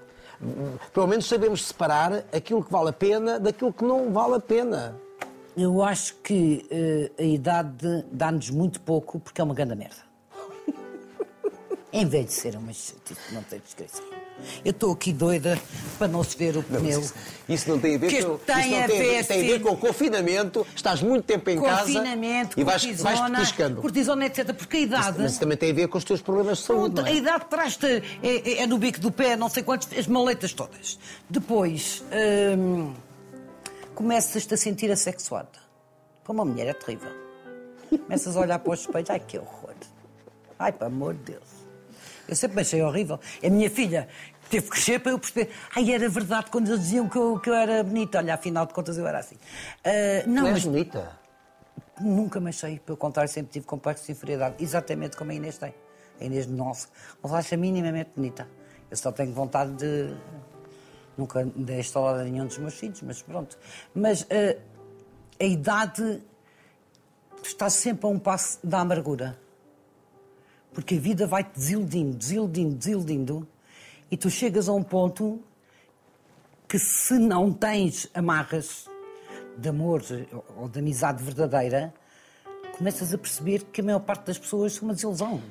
[0.92, 4.96] Pelo menos sabemos separar aquilo que vale a pena daquilo que não vale a pena.
[5.56, 10.02] Eu acho que eh, a idade dá-nos muito pouco porque é uma grande merda.
[11.92, 14.04] em vez de ser uma chatice, não tem descrição.
[14.64, 15.56] Eu estou aqui doida
[15.98, 17.00] para não se ver o pneu.
[17.00, 17.14] Isso,
[17.48, 19.70] isso não tem a ver Que com, tem a tem, ver, tem a ver com
[19.70, 20.66] o confinamento.
[20.74, 23.80] Estás muito tempo em Confinamento, casa e vais, cortisona, vais petiscando.
[23.80, 24.52] cortisona, etc.
[24.52, 25.18] Porque a idade...
[25.20, 27.10] Mas isso também tem a ver com os teus problemas de saúde, Pronto, não A
[27.10, 27.16] é?
[27.16, 27.86] idade traz-te.
[27.86, 30.98] É, é- é no bico do pé, não sei quantos, as maletas todas.
[31.30, 32.02] Depois,
[32.58, 32.92] hum,
[33.94, 35.48] começas-te a sentir assexuada.
[36.24, 37.10] Para uma mulher é terrível.
[37.90, 39.74] Começas a olhar para os espelhos, ai que horror.
[40.58, 41.61] Ai, pelo amor de Deus.
[42.32, 43.20] Eu sempre me achei horrível.
[43.42, 44.08] A minha filha
[44.48, 45.50] teve que crescer para eu perceber.
[45.74, 48.18] Ai, era verdade quando eles diziam que eu, que eu era bonita.
[48.18, 49.36] Olha, afinal de contas eu era assim.
[49.84, 51.18] Ah, não, Tu és mas bonita.
[52.00, 55.74] Nunca me achei, pelo contrário, sempre tive complexo de inferioridade, exatamente como a Inês tem.
[56.20, 56.88] A Inês se, não se
[57.22, 58.48] acha minimamente bonita.
[58.90, 60.14] Eu só tenho vontade de.
[61.16, 63.58] Nunca dei estalada a nenhum dos meus filhos, mas pronto.
[63.94, 64.58] Mas eh,
[65.38, 66.22] a idade
[67.42, 69.38] está sempre a um passo da amargura.
[70.74, 73.48] Porque a vida vai-te desiludindo, desiludindo, desiludindo,
[74.10, 75.40] e tu chegas a um ponto
[76.68, 78.86] que se não tens amarras
[79.58, 80.02] de amor
[80.56, 81.92] ou de amizade verdadeira,
[82.78, 85.42] começas a perceber que a maior parte das pessoas são uma desilusão.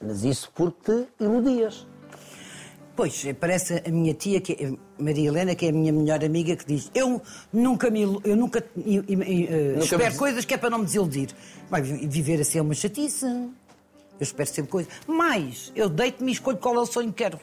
[0.00, 1.86] Mas isso porque te iludias.
[2.94, 6.54] Pois, parece a minha tia, que é Maria Helena, que é a minha melhor amiga,
[6.54, 7.20] que diz: Eu
[7.52, 8.02] nunca me.
[8.02, 11.30] Eu nunca, e- e- eh, Nunca espero me- coisas que é para não me desiludir.
[11.68, 13.26] Vai vi- viver assim é uma chatice.
[14.18, 14.92] Eu espero sempre coisas.
[15.06, 17.38] Mas eu deito-me e escolho qual é o sonho que quero.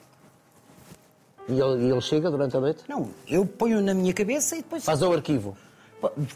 [1.49, 2.83] E ele, ele chega durante a noite?
[2.87, 4.83] Não, eu ponho na minha cabeça e depois.
[4.85, 5.57] Faz ao arquivo.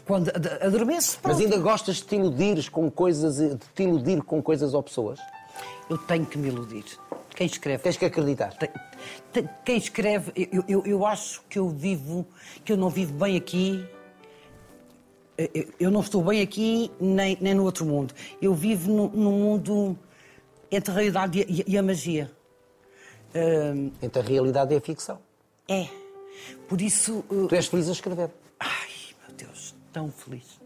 [0.04, 1.42] Quando ad- adormeço, Mas pronto.
[1.42, 5.18] ainda gostas de te iludires com coisas, de te iludir com coisas ou pessoas?
[5.88, 6.84] eu tenho que me iludir.
[7.34, 8.52] Quem escreve Tens que acreditar.
[8.54, 8.70] Tem-
[9.32, 12.26] tem- Quem escreve, eu, eu, eu acho que eu vivo,
[12.64, 13.84] que eu não vivo bem aqui.
[15.38, 18.12] Eu- eu- não estou bem aqui nem, nem no outro mundo.
[18.42, 19.96] Eu vivo num mundo
[20.70, 22.30] entre a realidade e a, e a magia.
[23.34, 25.18] Hum, Entre a realidade e a ficção.
[25.68, 25.88] é.
[26.68, 27.24] Por isso.
[27.30, 28.30] uh, Tu és feliz a escrever.
[28.60, 28.88] Ai,
[29.26, 30.60] meu Deus, tão feliz.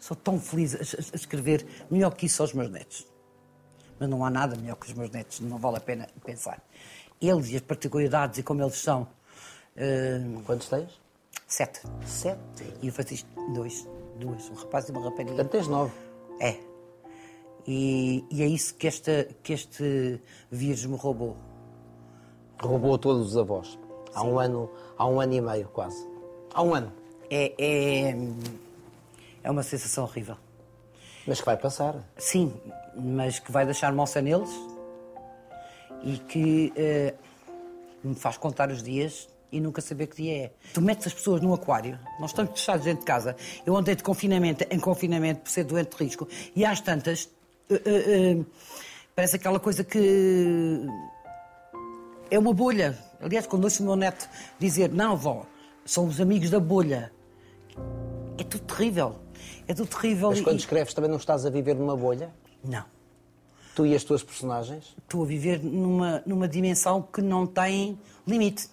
[0.00, 3.06] Sou tão feliz a, a- a escrever melhor que isso aos meus netos.
[4.00, 6.60] Mas não há nada melhor que os meus netos, não vale a pena pensar.
[7.20, 9.06] Eles e as particularidades e como eles são.
[9.76, 11.00] hum, Quantos tens?
[11.46, 11.80] sete.
[12.04, 12.38] Sete.
[12.82, 13.86] E faço isto dois.
[14.18, 15.34] Duas, um rapaz e uma rapariga.
[15.34, 15.92] Portanto, tens nove.
[16.40, 16.56] É.
[17.66, 21.36] E, e é isso que, esta, que este vírus me roubou.
[22.60, 23.78] Roubou todos os avós.
[24.14, 26.06] Há um ano, há um ano e meio, quase.
[26.54, 26.92] Há um ano.
[27.28, 28.16] É, é,
[29.42, 30.36] é uma sensação horrível.
[31.26, 31.96] Mas que vai passar.
[32.16, 32.52] Sim,
[32.96, 34.50] mas que vai deixar moça neles
[36.02, 37.14] e que eh,
[38.02, 40.52] me faz contar os dias e nunca saber que dia é.
[40.72, 43.36] Tu metes as pessoas num aquário, nós estamos fechados dentro de casa.
[43.64, 47.28] Eu andei de confinamento em confinamento por ser doente de risco e às tantas
[47.70, 48.44] eh, eh,
[49.14, 50.86] parece aquela coisa que
[52.30, 52.98] é uma bolha.
[53.20, 55.46] Aliás, quando ouço o meu neto dizer, não, vó,
[55.84, 57.12] são os amigos da bolha.
[58.38, 59.16] É tudo terrível.
[59.66, 60.30] É tudo terrível.
[60.30, 62.30] Mas e- quando escreves também não estás a viver numa bolha?
[62.62, 62.84] Não.
[63.74, 64.94] Tu e as tuas personagens?
[64.98, 68.68] Estou a viver numa, numa dimensão que não tem limite.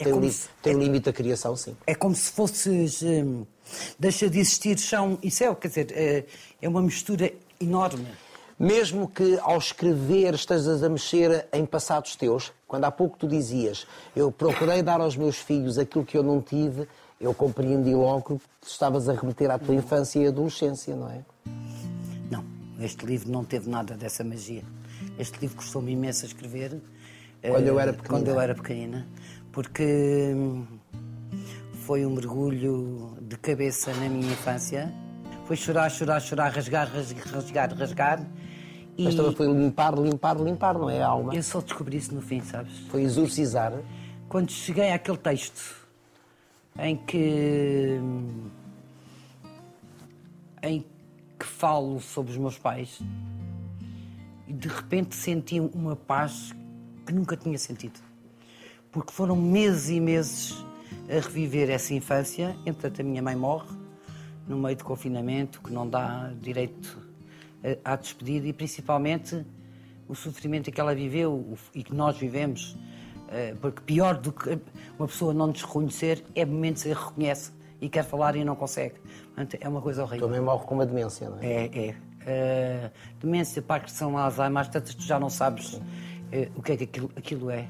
[0.00, 1.76] É tem li- se, tem limite a criação, sim.
[1.86, 3.02] é como se fosses.
[3.02, 3.44] hum,
[3.98, 5.54] deixa de existir chão e céu.
[5.54, 6.24] Quer dizer, é,
[6.60, 8.06] é uma mistura enorme.
[8.58, 13.86] Mesmo que ao escrever estejas a mexer em passados teus, quando há pouco tu dizias,
[14.14, 16.86] eu procurei dar aos meus filhos aquilo que eu não tive,
[17.18, 21.20] eu compreendi logo que estavas a remeter à tua infância e adolescência, não é?
[22.30, 22.44] Não,
[22.80, 24.62] este livro não teve nada dessa magia.
[25.18, 26.78] Este livro custou-me imenso a escrever.
[27.42, 28.18] Quando eu era eh, pequenina.
[28.18, 29.08] Quando eu era pequenina.
[29.52, 30.64] Porque hum,
[31.84, 34.92] foi um mergulho de cabeça na minha infância.
[35.46, 38.26] Foi chorar, chorar, chorar, rasgar, rasgar, rasgar, rasgar.
[38.96, 41.34] E Mas também foi limpar, limpar, limpar, não é a alma?
[41.34, 42.78] eu só descobri isso no fim, sabes?
[42.90, 43.72] Foi exorcizar.
[44.28, 45.88] Quando cheguei àquele texto
[46.78, 47.98] em que.
[50.62, 50.84] em
[51.38, 53.00] que falo sobre os meus pais
[54.46, 56.54] e de repente senti uma paz
[57.06, 58.09] que nunca tinha sentido.
[58.92, 60.64] Porque foram meses e meses
[61.08, 62.56] a reviver essa infância.
[62.66, 63.68] Entretanto, a minha mãe morre
[64.48, 66.98] no meio de confinamento, que não dá direito
[67.84, 69.44] a- à despedida e principalmente
[70.08, 72.76] o sofrimento que ela viveu e que nós vivemos.
[73.28, 74.58] Eh, Porque pior do que
[74.98, 78.56] uma pessoa não nos reconhecer é momentos em que reconhece e quer falar e não
[78.56, 78.96] consegue.
[79.34, 80.26] Portanto, é uma coisa horrível.
[80.26, 81.46] Também morre com uma demência, não é?
[81.66, 81.94] É, é.
[82.22, 85.80] Uh, demência, Parkinson, Alzheimer, tantas tu já não sabes uh,
[86.56, 87.66] o que é que aquilo, aquilo é.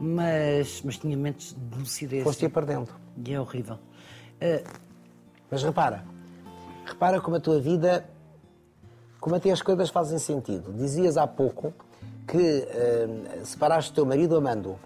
[0.00, 2.24] Mas, mas tinha mentes de lucidez.
[2.24, 2.88] Foste-a perdendo.
[3.24, 3.74] E é horrível.
[3.74, 4.66] Uh,
[5.50, 6.04] Mas repara,
[6.86, 8.08] repara como a tua vida,
[9.20, 10.72] como até as coisas fazem sentido.
[10.72, 11.74] Dizias há pouco
[12.26, 14.78] que eh, separaste o teu marido amando.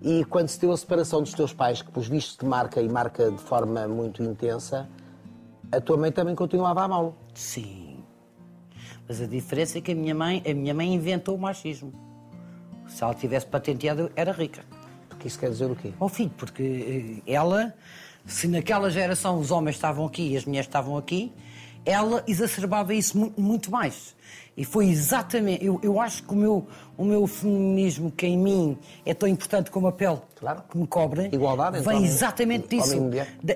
[0.00, 2.88] E quando se deu a separação dos teus pais, que pelos vistos te marca e
[2.88, 4.88] marca de forma muito intensa,
[5.72, 7.16] a tua mãe também continuava a amá-lo.
[7.34, 7.84] sim.
[9.08, 11.92] Mas a diferença é que a minha mãe, a minha mãe inventou o machismo.
[12.88, 14.62] Se ela tivesse patenteado, era rica.
[15.08, 15.92] Porque isso quer dizer o quê?
[15.98, 17.74] Ó filho, porque eh, ela,
[18.24, 21.32] se naquela geração os homens estavam aqui e as mulheres estavam aqui,
[21.84, 24.14] ela exacerbava isso mu- muito mais.
[24.56, 25.64] E foi exatamente.
[25.64, 29.70] Eu, eu acho que o meu, o meu feminismo, que em mim é tão importante
[29.70, 30.62] como a pele Claro.
[30.70, 32.94] que me cobre, Igualdade vem homem- exatamente disso.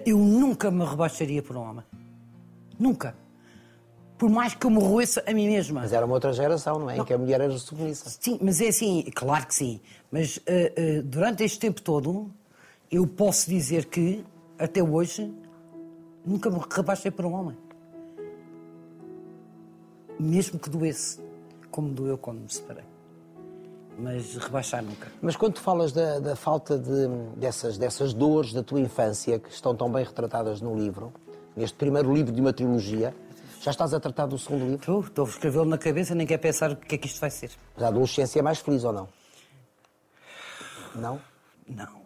[0.04, 1.84] Eu nunca me rebaixaria por um homem.
[2.78, 3.14] Nunca.
[4.20, 5.80] Por mais que eu me roeça a mim mesma.
[5.80, 6.98] Mas era uma outra geração, não é?
[6.98, 8.18] Em que a mulher era submissa.
[8.20, 9.80] Sim, mas é assim, claro que sim.
[10.12, 12.30] Mas eh, eh, durante este tempo todo,
[12.90, 14.22] eu posso dizer que,
[14.58, 15.32] até hoje,
[16.22, 17.56] nunca me rebaixei para um homem.
[20.18, 21.18] Mesmo que doesse,
[21.70, 22.84] como doeu quando me separei.
[23.98, 25.10] Mas rebaixar nunca.
[25.22, 29.48] Mas quando tu falas da, da falta de, dessas, dessas dores da tua infância, que
[29.48, 31.10] estão tão bem retratadas no livro,
[31.56, 33.14] neste primeiro livro de uma trilogia,
[33.60, 34.76] já estás a tratar do segundo livro?
[34.76, 37.30] Estou, estou a escrevê-lo na cabeça, nem quer pensar o que é que isto vai
[37.30, 37.50] ser.
[37.74, 39.08] Mas a adolescência é mais feliz ou não?
[40.94, 41.20] Não?
[41.68, 42.00] Não.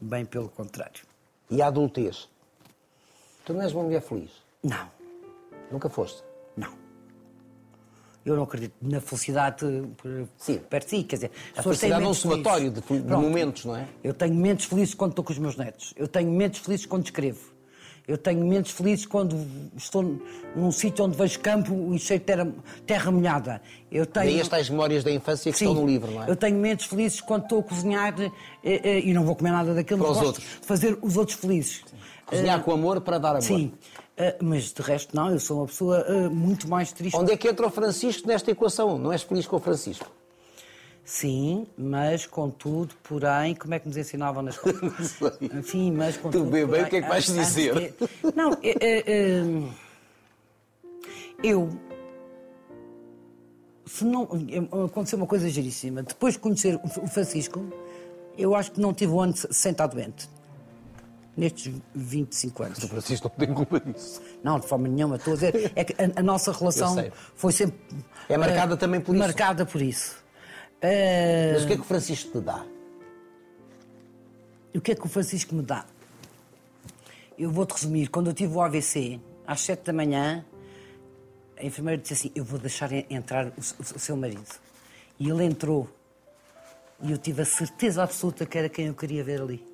[0.00, 1.02] Bem pelo contrário.
[1.50, 2.28] E a adultez?
[3.44, 4.30] Tu não és uma mulher feliz?
[4.62, 4.88] Não.
[5.72, 6.22] Nunca foste?
[6.56, 6.72] Não.
[8.24, 9.66] Eu não acredito na felicidade
[10.36, 10.58] Sim.
[10.58, 11.02] perto de si.
[11.02, 13.88] Quer dizer, A felicidade é um somatório de, de momentos, não é?
[14.04, 15.92] Eu tenho momentos felizes quando estou com os meus netos.
[15.96, 17.49] Eu tenho momentos felizes quando escrevo.
[18.10, 19.36] Eu tenho momentos felizes quando
[19.76, 20.20] estou
[20.56, 22.52] num sítio onde vejo campo e cheio de terra,
[22.84, 23.62] terra molhada.
[23.90, 24.26] Eu tenho...
[24.26, 26.30] Daí as tais memórias da infância que Sim, estão no livro, não é?
[26.30, 28.30] Eu tenho momentos felizes quando estou a cozinhar eh,
[28.64, 30.44] eh, e não vou comer nada daquilo, Para mas os outros.
[30.44, 31.84] de fazer os outros felizes.
[32.26, 33.42] Cozinhar com amor para dar amor.
[33.42, 33.72] Sim,
[34.20, 37.16] Eh, mas de resto não, eu sou uma pessoa eh, muito mais triste.
[37.16, 38.98] Onde é que entra o Francisco nesta equação?
[38.98, 40.06] Não és feliz com o Francisco?
[41.10, 44.76] Sim, mas contudo, porém, como é que nos ensinavam na escola?
[44.80, 45.50] Não sei.
[45.58, 46.44] Enfim, mas contudo.
[46.44, 47.74] Tu bem, bem, porém, o que é que vais antes dizer?
[47.74, 49.44] de- Não, é, é, é,
[51.42, 51.68] eu.
[53.86, 54.28] Se não.
[54.86, 56.04] Aconteceu uma coisa giríssima.
[56.04, 57.60] Depois de conhecer o Francisco,
[58.38, 60.30] eu acho que não tive um ano sem estar doente.
[61.36, 62.84] Nestes 25 anos.
[62.84, 64.22] O Francisco não tem culpa disso.
[64.44, 65.16] Não, de forma nenhuma.
[65.16, 66.94] Estou a dizer, é que a, a nossa relação
[67.34, 67.76] foi sempre.
[68.28, 69.24] É marcada eh, também por isso.
[69.24, 70.19] Marcada por isso.
[70.82, 72.64] Eh, Mas o que é que o Francisco te dá?
[74.74, 75.84] O que é que o Francisco me dá?
[77.38, 78.08] Eu vou-te resumir.
[78.08, 80.44] Quando eu tive o AVC, às 7 da manhã,
[81.58, 84.44] a enfermeira disse assim: Eu vou deixar en- entrar o, s- o seu marido.
[85.18, 85.88] E ele entrou.
[87.02, 89.64] E eu tive a certeza absoluta que era quem eu queria ver ali.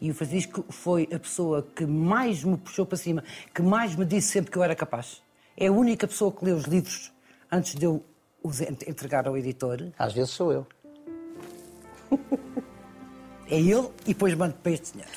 [0.00, 3.22] E o Francisco foi a pessoa que mais me puxou para cima,
[3.54, 5.22] que mais me disse sempre que eu era capaz.
[5.56, 7.12] É a única pessoa que lê os livros
[7.52, 8.02] antes de eu
[8.86, 9.90] entregar ao editor.
[9.98, 10.66] Às vezes sou eu.
[13.50, 15.08] É ele e depois mando para este senhor.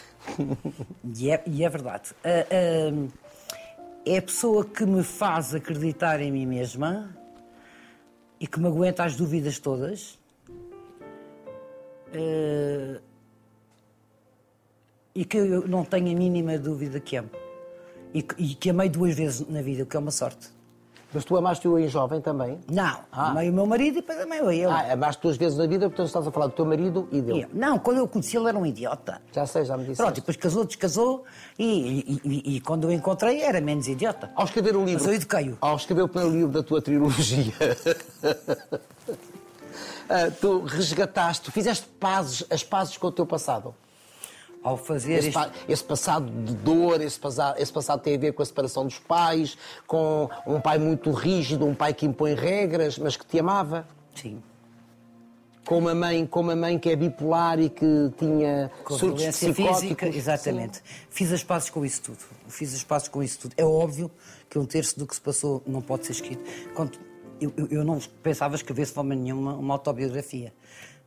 [1.16, 2.16] e, é, e é verdade.
[2.24, 3.10] Ah, ah,
[4.04, 7.16] é a pessoa que me faz acreditar em mim mesma
[8.40, 10.20] e que me aguenta as dúvidas todas.
[12.12, 13.00] Ah,
[15.14, 17.30] e que eu não tenho a mínima dúvida que amo.
[18.16, 20.50] E e que amei duas vezes na vida, o que é uma sorte.
[21.14, 22.60] Mas tu amaste-o em jovem também?
[22.70, 23.30] Não, ah.
[23.30, 24.72] amei o meu marido e depois amei eu.
[24.72, 27.48] Ah, amaste duas vezes na vida, portanto estás a falar do teu marido e dele.
[27.54, 29.22] Não, quando eu conheci ele era um idiota.
[29.32, 30.02] Já sei, já me disse.
[30.02, 31.24] Pronto, depois casou, descasou
[31.58, 34.32] e, e, e, e, quando o encontrei era menos idiota.
[34.36, 35.04] Ao escrever o livro.
[35.04, 35.58] Mas eu eduquei-o.
[35.62, 37.54] Ao escrever o primeiro livro da tua trilogia.
[40.10, 43.74] Ah, tu resgataste, tu fizeste pazes, as pazes com o teu passado
[44.64, 45.52] ao fazer esse, este...
[45.68, 48.98] esse, passado de dor, esse passado, esse passado tem a ver com a separação dos
[48.98, 53.86] pais, com um pai muito rígido, um pai que impõe regras, mas que te amava.
[54.16, 54.42] Sim.
[55.66, 57.86] Com uma mãe, com uma mãe que é bipolar e que
[58.18, 60.78] tinha com violência física, exatamente.
[60.78, 60.84] Sim.
[61.10, 62.20] Fiz as pazes com isso tudo.
[62.48, 63.54] Fiz as pazes com isso tudo.
[63.58, 64.12] É óbvio
[64.50, 66.44] que um terço do que se passou não pode ser escrito.
[66.74, 67.00] Quando
[67.40, 70.54] eu, eu, eu não pensava escrever de forma nenhuma uma autobiografia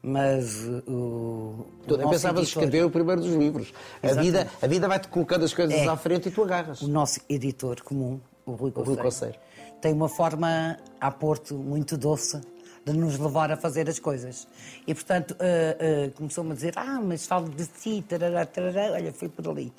[0.03, 1.67] mas o.
[1.87, 2.63] Tu nem pensavas editor...
[2.63, 3.73] escrever o primeiro dos livros.
[4.03, 5.89] A vida, a vida vai-te colocando as coisas é.
[5.89, 6.81] à frente e tu agarras.
[6.83, 9.39] O nosso editor comum, o Rui Conceiro,
[9.81, 12.41] tem uma forma a Porto muito doce
[12.85, 14.47] de nos levar a fazer as coisas.
[14.87, 18.93] E, portanto, uh, uh, começou-me a dizer: Ah, mas falo de ti, tarará, tarará.
[18.93, 19.73] olha, foi por ali.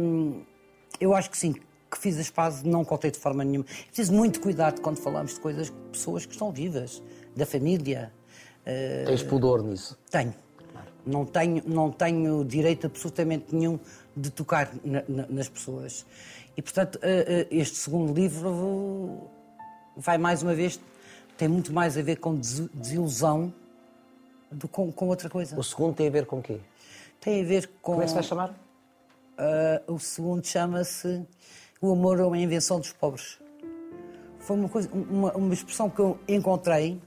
[0.00, 0.42] Um,
[1.00, 1.54] eu acho que sim,
[1.88, 3.64] que fiz as pazes, não contei de forma nenhuma.
[3.86, 7.00] Preciso muito cuidado quando falamos de coisas, pessoas que estão vivas,
[7.36, 8.12] da família.
[9.06, 9.96] Tens pudor nisso?
[10.10, 10.34] Tenho.
[11.06, 13.78] Não tenho, não tenho direito absolutamente nenhum
[14.16, 16.04] de tocar na, na, nas pessoas.
[16.56, 19.28] E, portanto, eh, eh, este segundo livro
[19.96, 20.80] vai mais uma vez,
[21.36, 23.52] tem muito mais a ver com desilusão
[24.50, 25.58] do que com, com outra coisa.
[25.58, 26.60] O segundo tem a ver com quê?
[27.20, 27.92] Tem a ver com.
[27.92, 28.50] Como é que se vai chamar?
[28.50, 31.22] Uh, o segundo chama-se
[31.80, 33.38] O Amor ou a Invenção dos Pobres.
[34.38, 37.00] Foi uma, coisa, uma, uma expressão que eu encontrei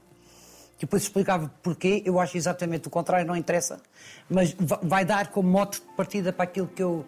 [0.86, 3.80] depois explicava porquê, eu acho exatamente o contrário, não interessa,
[4.28, 7.06] mas vai dar como mote de partida para aquilo que eu,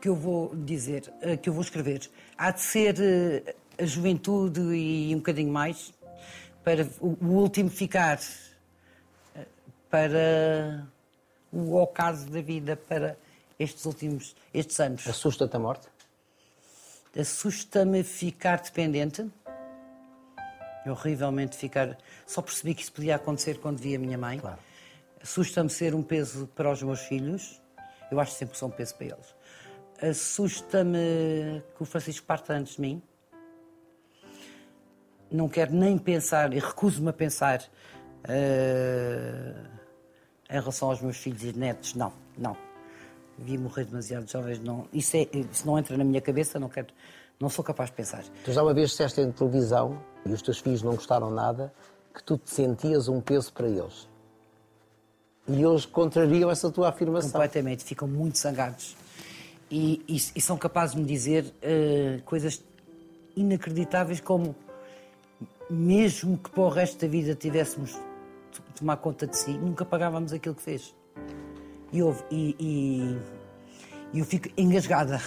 [0.00, 2.10] que eu vou dizer, eh, que eu vou escrever.
[2.36, 5.94] Há de ser eh, a juventude e um bocadinho mais,
[6.64, 8.18] para o último ficar
[9.36, 9.46] eh,
[9.88, 10.86] para
[11.52, 13.16] o ocaso da vida, para
[13.58, 15.06] estes últimos estes anos.
[15.06, 15.86] Assusta-te a morte?
[17.16, 19.30] Assusta-me ficar dependente
[20.84, 21.96] é horrivelmente ficar.
[22.26, 24.38] Só percebi que isso podia acontecer quando vi a minha mãe.
[24.38, 24.58] Claro.
[25.22, 27.60] Assusta-me ser um peso para os meus filhos.
[28.10, 29.34] Eu acho sempre que sou um peso para eles.
[30.02, 33.02] Assusta-me que o Francisco parta antes de mim.
[35.30, 37.62] Não quero nem pensar e recuso-me a pensar
[38.24, 39.68] uh,
[40.50, 41.94] em relação aos meus filhos e netos.
[41.94, 42.56] Não, não.
[43.38, 44.58] Vi morrer demasiado jovens.
[44.58, 44.88] Não.
[44.92, 46.58] Isso, é, isso não entra na minha cabeça.
[46.58, 46.88] Não quero
[47.40, 48.24] não sou capaz de pensar.
[48.44, 51.72] Tu já uma vez disseste em televisão, e os teus filhos não gostaram nada,
[52.14, 54.08] que tu te sentias um peso para eles.
[55.48, 57.32] E hoje contrariam essa tua afirmação.
[57.32, 58.96] Completamente, ficam muito zangados.
[59.70, 62.62] E, e, e são capazes de me dizer uh, coisas
[63.34, 64.54] inacreditáveis como
[65.70, 70.32] mesmo que para o resto da vida tivéssemos de tomar conta de si, nunca pagávamos
[70.32, 70.94] aquilo que fez.
[71.90, 73.18] E, houve, e, e,
[74.12, 75.20] e eu fico engasgada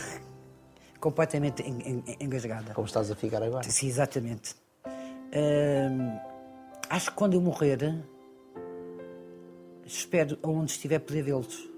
[0.99, 1.63] completamente
[2.19, 2.73] engasgada.
[2.73, 3.63] Como estás a ficar agora?
[3.69, 4.55] Sim, exatamente.
[6.89, 8.03] Acho que quando eu morrer,
[9.85, 11.69] espero aonde estiver poder vê-los.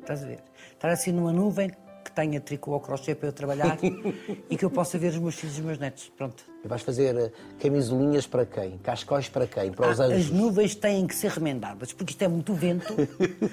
[0.00, 0.42] Estás a ver?
[0.72, 1.70] Estar assim numa nuvem
[2.04, 3.78] que tenha tricô ou crochê para eu trabalhar
[4.50, 6.12] e que eu possa ver os meus filhos e os meus netos.
[6.16, 6.44] Pronto.
[6.64, 8.78] E vais fazer eh, camisolinhas para quem?
[8.78, 9.72] Cascóis para quem?
[9.72, 10.26] Para os ah, anjos?
[10.26, 12.94] As nuvens têm que ser remendadas, porque isto é muito vento.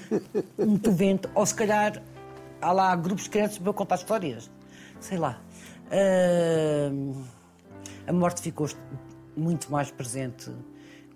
[0.58, 1.30] muito vento.
[1.36, 2.02] Ou se calhar
[2.60, 4.50] há lá grupos de crianças para eu contar histórias
[5.00, 5.42] sei lá.
[5.90, 7.24] Uh,
[8.08, 8.68] a morte ficou
[9.36, 10.52] muito mais presente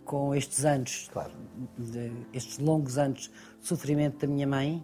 [0.06, 1.32] com estes anos, claro.
[1.78, 4.84] de, estes longos anos de sofrimento da minha mãe.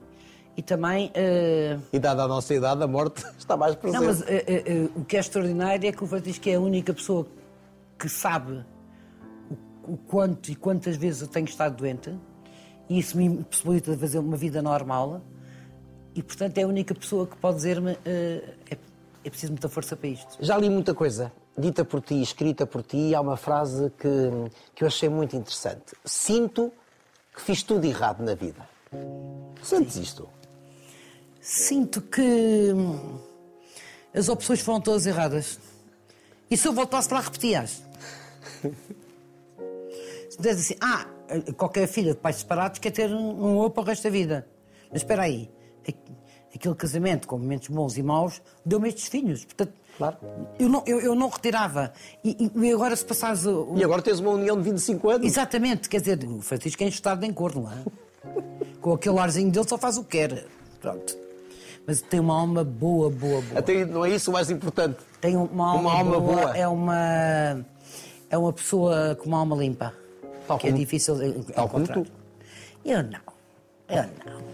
[0.55, 1.07] E também.
[1.09, 1.81] Uh...
[1.93, 3.99] E dada a nossa idade, a morte está mais presente.
[3.99, 6.93] Não, mas uh, uh, o que é extraordinário é que o Francisco é a única
[6.93, 7.27] pessoa
[7.97, 8.65] que sabe
[9.87, 12.13] o, o, quanto e quantas vezes eu tenho estado doente,
[12.89, 15.21] e isso me possibilita fazer uma vida normal.
[16.15, 18.75] E, portanto, é a única pessoa que pode dizer-me: é
[19.23, 20.37] é preciso muita força para isto.
[20.39, 24.07] Já li muita coisa dita por ti, escrita por ti, e há uma frase que,
[24.73, 25.93] que eu achei muito interessante.
[26.05, 26.71] Sinto
[27.33, 28.67] que fiz tudo errado na vida.
[29.61, 30.01] Sentes Sim.
[30.01, 30.29] isto?
[31.41, 32.73] Sinto que
[34.13, 35.59] as opções foram todas erradas.
[36.49, 37.83] E se eu voltasse lá, repetias?
[40.29, 41.05] se me assim, ah,
[41.55, 44.47] qualquer filha de pais separados quer ter um ovo para o resto da vida.
[44.91, 45.51] Mas espera aí,
[46.53, 49.45] aquele casamento com momentos bons e maus deu-me estes filhos.
[49.45, 50.17] Portanto, claro.
[50.57, 51.93] eu, não, eu, eu não retirava.
[52.23, 53.45] E, e, agora, se passares.
[53.45, 53.73] O...
[53.75, 55.27] E agora tens uma união de 25 anos.
[55.27, 57.83] Exatamente, quer dizer, o Francisco é estado em cor, não é?
[58.81, 60.45] com aquele arzinho dele só faz o que quer.
[60.81, 61.17] Pronto.
[61.85, 63.59] Mas tem uma alma boa, boa, boa.
[63.59, 64.99] Até não é isso o mais importante.
[65.19, 66.57] Tem uma alma, Uma alma boa.
[66.57, 67.65] É uma,
[68.29, 69.93] é uma pessoa com uma alma limpa.
[70.47, 72.05] Tal que é como- difícil de tal como encontrar.
[72.05, 72.11] tu.
[72.85, 73.19] Eu não.
[73.89, 74.48] Eu não.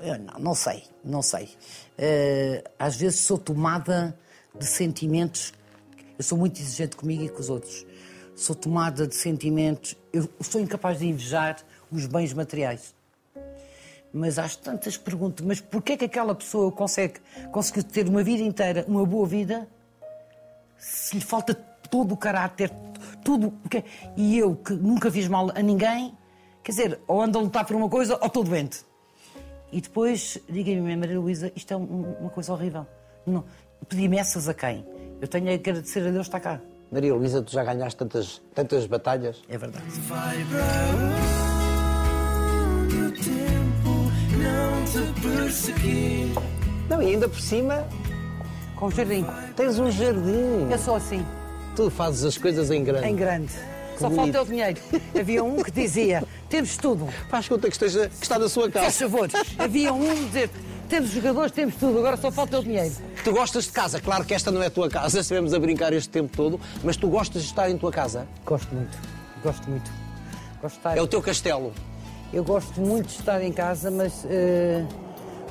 [0.00, 0.38] Eu não.
[0.38, 0.84] Não sei.
[1.04, 1.48] Não sei.
[1.96, 4.16] Eh, às vezes sou tomada
[4.58, 5.52] de sentimentos.
[6.18, 7.86] Eu sou muito exigente comigo e com os outros.
[8.36, 9.96] Sou tomada de sentimentos.
[10.12, 11.56] Eu sou incapaz de invejar
[11.90, 12.94] os bens materiais.
[14.12, 15.44] Mas há tantas perguntas.
[15.44, 17.20] Mas porquê é que aquela pessoa consegue,
[17.52, 19.68] consegue ter uma vida inteira, uma boa vida,
[20.78, 22.70] se lhe falta todo o caráter,
[23.24, 23.52] tudo.
[23.70, 23.84] que-
[24.16, 26.16] E eu, que nunca fiz mal a ninguém,
[26.62, 28.84] quer dizer, ou ando a lutar por uma coisa ou estou doente.
[29.70, 32.86] E depois, diga-me, Maria Luísa, isto é um- uma coisa horrível.
[33.26, 33.44] Não,
[33.88, 34.84] pedi messas a quem?
[35.20, 36.60] Eu tenho a agradecer a Deus estar cá.
[36.90, 39.42] Maria Luísa, tu já ganhaste tantas, tantas batalhas.
[39.48, 39.84] É verdade.
[40.06, 40.64] Vai para
[42.82, 46.32] onde o tempo não te perseguir.
[46.88, 47.86] Não, e ainda por cima
[48.74, 49.26] Com jardim.
[49.54, 50.70] tens um jardim.
[50.70, 51.24] Eu sou assim,
[51.76, 53.06] Tu fazes as coisas em grande.
[53.06, 53.52] em grande.
[54.00, 54.32] Só bonito.
[54.34, 54.80] falta o dinheiro.
[55.18, 57.08] Havia um que dizia: temos tudo.
[57.28, 59.08] Faz conta que, esteja, que está na sua Faz casa.
[59.08, 59.28] favor.
[59.58, 60.50] Havia um dizer:
[60.88, 62.94] temos jogadores, temos tudo, agora só falta o dinheiro.
[63.22, 64.00] Tu gostas de casa.
[64.00, 66.96] Claro que esta não é a tua casa, estivemos a brincar este tempo todo, mas
[66.96, 68.26] tu gostas de estar em tua casa.
[68.44, 68.98] Gosto muito,
[69.42, 69.90] gosto muito.
[70.62, 70.96] Gosto estar...
[70.96, 71.72] É o teu castelo.
[72.32, 74.84] Eu gosto muito de estar em casa, mas eh,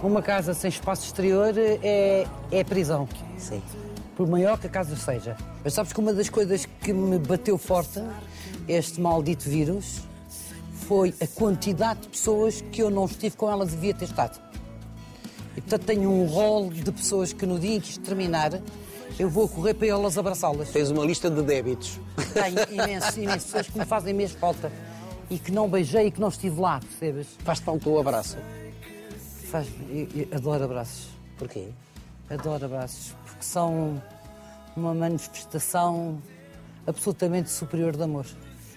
[0.04, 3.08] uma casa sem espaço exterior é, é prisão.
[3.38, 3.62] Sim.
[4.18, 5.38] Por maior que a casa seja.
[5.64, 8.02] Mas sabes que uma das coisas que me bateu forte,
[8.68, 10.02] este maldito vírus,
[10.88, 14.42] foi a quantidade de pessoas que eu não estive com elas devia ter estado.
[15.56, 18.60] E portanto tenho um rol de pessoas que no dia em que isto terminar,
[19.20, 20.70] eu vou correr para elas abraçá-las.
[20.70, 22.00] Tens uma lista de débitos.
[22.34, 24.72] Tenho imensos, imensas pessoas que me fazem mesmo falta
[25.30, 27.28] e que não beijei e que não estive lá, percebes?
[27.44, 28.38] Faz-te falta o abraço.
[29.52, 31.08] Faz, eu, eu adoro abraços.
[31.38, 31.68] Porquê?
[32.30, 34.02] Adoro abraços, porque são
[34.76, 36.22] uma manifestação
[36.86, 38.26] absolutamente superior de amor.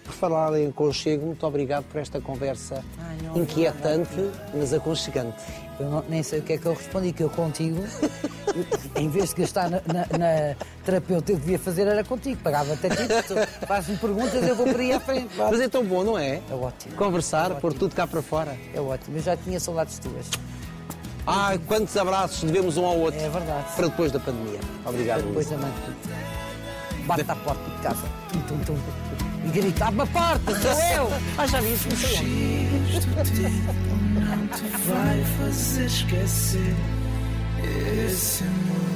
[0.05, 4.11] Por falar em aconchego, muito obrigado por esta conversa Ai, não, inquietante,
[4.55, 5.37] mas aconchegante.
[5.79, 7.79] Eu não- nem sei o que é que eu respondi, que eu contigo,
[8.97, 12.41] em vez de gastar na, na- na terapeuta, eu devia fazer era contigo.
[12.43, 12.97] Pagava até ti,
[13.27, 15.31] tu fazes-me perguntas, eu vou para aí à frente.
[15.37, 16.41] Mas é tão bom, não é?
[16.51, 16.95] É ótimo.
[16.97, 17.81] Conversar, É pôr ótimo.
[17.81, 18.57] tudo cá para fora.
[18.75, 20.27] É ótimo, eu já tinha saudades tuas.
[21.27, 23.21] Ai, quantos abraços devemos um ao outro.
[23.21, 23.65] É verdade.
[23.77, 24.61] Para depois da pandemia.
[24.85, 25.57] Obrigado, Depois Luísa.
[25.57, 27.07] da mãe tudo.
[27.07, 28.09] Bate à porta de casa.
[28.33, 28.79] Tum, tum, tum.
[29.45, 31.11] E grita, abre a porta, sou eu!
[31.39, 32.71] Ah, já vi isso, não sei
[34.31, 36.75] não te vai fazer esquecer
[38.07, 38.90] esse amor.